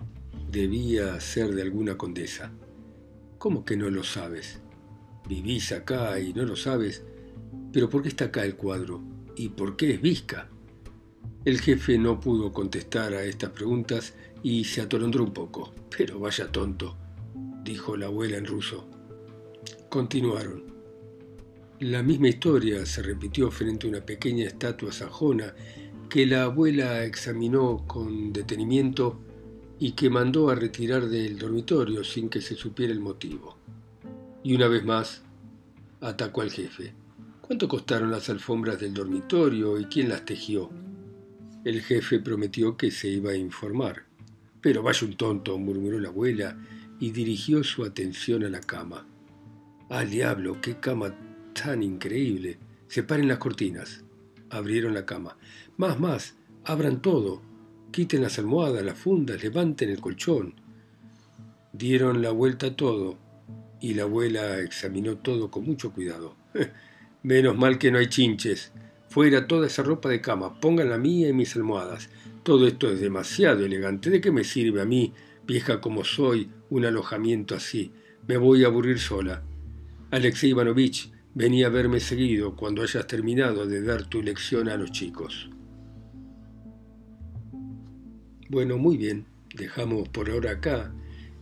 debía 0.52 1.20
ser 1.22 1.54
de 1.54 1.62
alguna 1.62 1.98
condesa. 1.98 2.52
¿Cómo 3.38 3.64
que 3.64 3.78
no 3.78 3.90
lo 3.90 4.04
sabes? 4.04 4.60
Vivís 5.28 5.72
acá 5.72 6.20
y 6.20 6.34
no 6.34 6.44
lo 6.44 6.56
sabes. 6.56 7.04
Pero 7.72 7.90
¿por 7.90 8.02
qué 8.02 8.10
está 8.10 8.26
acá 8.26 8.44
el 8.44 8.56
cuadro? 8.56 9.02
¿Y 9.36 9.50
por 9.50 9.78
qué 9.78 9.94
es 9.94 10.02
Vizca? 10.02 10.50
El 11.44 11.60
jefe 11.60 11.98
no 11.98 12.20
pudo 12.20 12.54
contestar 12.54 13.16
a 13.16 13.24
estas 13.24 13.50
preguntas 13.50 14.14
y 14.44 14.64
se 14.64 14.82
atolondró 14.82 15.24
un 15.24 15.34
poco. 15.34 15.74
Pero 15.96 16.20
vaya 16.20 16.52
tonto, 16.52 16.96
dijo 17.64 17.98
la 17.98 18.06
abuela 18.06 18.38
en 18.38 18.46
ruso. 18.46 18.88
Continuaron. 19.90 20.66
La 21.80 22.04
misma 22.04 22.30
historia 22.30 22.86
se 22.86 23.02
repitió 23.02 23.50
frente 23.50 23.88
a 23.88 23.90
una 23.90 24.06
pequeña 24.06 24.46
estatua 24.46 24.92
sajona 24.92 25.56
que 26.10 26.28
la 26.28 26.44
abuela 26.44 27.04
examinó 27.06 27.88
con 27.88 28.32
detenimiento 28.32 29.20
y 29.80 29.94
que 29.94 30.12
mandó 30.12 30.52
a 30.52 30.56
retirar 30.56 31.08
del 31.08 31.40
dormitorio 31.40 32.04
sin 32.04 32.30
que 32.30 32.42
se 32.42 32.54
supiera 32.54 32.94
el 32.94 33.00
motivo. 33.00 33.58
Y 34.44 34.54
una 34.54 34.68
vez 34.68 34.86
más 34.86 35.24
atacó 36.02 36.42
al 36.42 36.52
jefe. 36.52 36.94
¿Cuánto 37.42 37.68
costaron 37.68 38.12
las 38.12 38.30
alfombras 38.30 38.80
del 38.80 38.94
dormitorio 38.94 39.80
y 39.80 39.86
quién 39.86 40.10
las 40.10 40.24
tejió? 40.24 40.70
El 41.64 41.82
jefe 41.82 42.20
prometió 42.20 42.76
que 42.76 42.90
se 42.90 43.08
iba 43.08 43.32
a 43.32 43.36
informar. 43.36 44.06
Pero 44.62 44.82
vaya 44.82 45.06
un 45.06 45.16
tonto, 45.16 45.58
murmuró 45.58 46.00
la 46.00 46.10
abuela 46.10 46.58
y 47.00 47.12
dirigió 47.12 47.64
su 47.64 47.84
atención 47.84 48.44
a 48.44 48.50
la 48.50 48.62
cama. 48.62 49.08
¡Al 49.90 50.10
diablo! 50.10 50.60
¡Qué 50.62 50.80
cama 50.80 51.16
tan 51.54 51.84
increíble! 51.84 52.58
Separen 52.88 53.28
las 53.28 53.38
cortinas. 53.38 54.04
Abrieron 54.50 54.94
la 54.94 55.06
cama. 55.06 55.38
Más, 55.78 56.00
más, 56.00 56.36
abran 56.64 57.02
todo. 57.02 57.42
Quiten 57.92 58.22
las 58.22 58.40
almohadas, 58.40 58.84
las 58.84 58.98
fundas, 58.98 59.44
levanten 59.44 59.90
el 59.90 60.02
colchón. 60.02 60.56
Dieron 61.74 62.22
la 62.22 62.32
vuelta 62.32 62.68
a 62.68 62.76
todo 62.76 63.18
y 63.82 63.96
la 63.96 64.04
abuela 64.04 64.60
examinó 64.60 65.18
todo 65.18 65.52
con 65.52 65.66
mucho 65.66 65.92
cuidado. 65.92 66.36
Menos 67.24 67.58
mal 67.58 67.78
que 67.78 67.92
no 67.92 67.98
hay 67.98 68.08
chinches. 68.08 68.72
Fuera 69.12 69.46
toda 69.46 69.68
esa 69.68 69.84
ropa 69.84 70.10
de 70.10 70.22
cama, 70.22 70.60
pongan 70.60 70.90
la 70.90 70.98
mía 70.98 71.30
y 71.30 71.34
mis 71.34 71.56
almohadas. 71.56 72.10
Todo 72.44 72.66
esto 72.66 72.90
es 72.90 73.00
demasiado 73.00 73.66
elegante. 73.66 74.10
¿De 74.10 74.22
qué 74.22 74.32
me 74.32 74.44
sirve 74.44 74.82
a 74.82 74.86
mí, 74.86 75.14
vieja 75.46 75.82
como 75.82 76.04
soy, 76.04 76.50
un 76.70 76.86
alojamiento 76.86 77.54
así? 77.54 77.92
Me 78.26 78.38
voy 78.38 78.64
a 78.64 78.68
aburrir 78.68 79.00
sola. 79.00 79.44
Alexei 80.12 80.52
Ivanovich, 80.52 81.12
Vení 81.34 81.64
a 81.64 81.70
verme 81.70 82.02
seguido 82.02 82.58
cuando 82.58 82.82
hayas 82.82 83.08
terminado 83.08 83.66
de 83.66 83.82
dar 83.82 84.04
tu 84.04 84.22
lección 84.22 84.68
a 84.68 84.76
los 84.76 84.92
chicos. 84.92 85.50
Bueno, 88.50 88.78
muy 88.78 88.98
bien, 88.98 89.28
dejamos 89.56 90.10
por 90.10 90.30
ahora 90.30 90.52
acá 90.52 90.94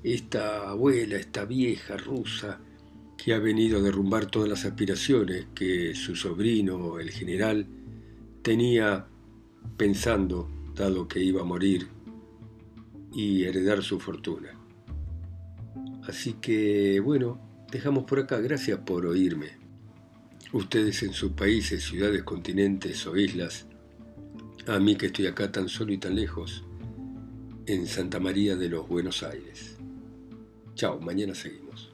esta 0.04 0.70
abuela, 0.70 1.18
esta 1.18 1.46
vieja 1.46 1.98
rusa 1.98 2.62
que 3.22 3.34
ha 3.34 3.40
venido 3.40 3.80
a 3.80 3.82
derrumbar 3.82 4.28
todas 4.28 4.48
las 4.48 4.64
aspiraciones 4.64 5.48
que 5.54 5.94
su 5.94 6.16
sobrino, 6.16 7.00
el 7.00 7.12
general, 7.12 7.68
tenía 8.42 9.08
pensando, 9.76 10.50
dado 10.74 11.08
que 11.08 11.22
iba 11.22 11.42
a 11.42 11.46
morir 11.46 11.90
y 13.14 13.44
heredar 13.44 13.84
su 13.84 14.00
fortuna. 14.00 14.58
Así 16.08 16.34
que, 16.34 17.02
bueno, 17.02 17.42
dejamos 17.70 18.06
por 18.06 18.20
acá. 18.20 18.40
Gracias 18.40 18.80
por 18.80 19.06
oírme. 19.06 19.50
Ustedes 20.54 21.04
en 21.04 21.12
sus 21.12 21.34
países, 21.34 21.84
ciudades, 21.84 22.24
continentes 22.24 23.06
o 23.06 23.18
islas, 23.18 23.68
a 24.66 24.80
mí 24.80 24.96
que 24.96 25.08
estoy 25.08 25.28
acá 25.28 25.52
tan 25.52 25.68
solo 25.68 25.92
y 25.92 25.98
tan 25.98 26.16
lejos, 26.16 26.64
en 27.66 27.86
Santa 27.86 28.20
María 28.20 28.56
de 28.56 28.70
los 28.70 28.88
Buenos 28.88 29.24
Aires. 29.24 29.78
Chao, 30.74 31.00
mañana 31.02 31.36
seguimos. 31.36 31.89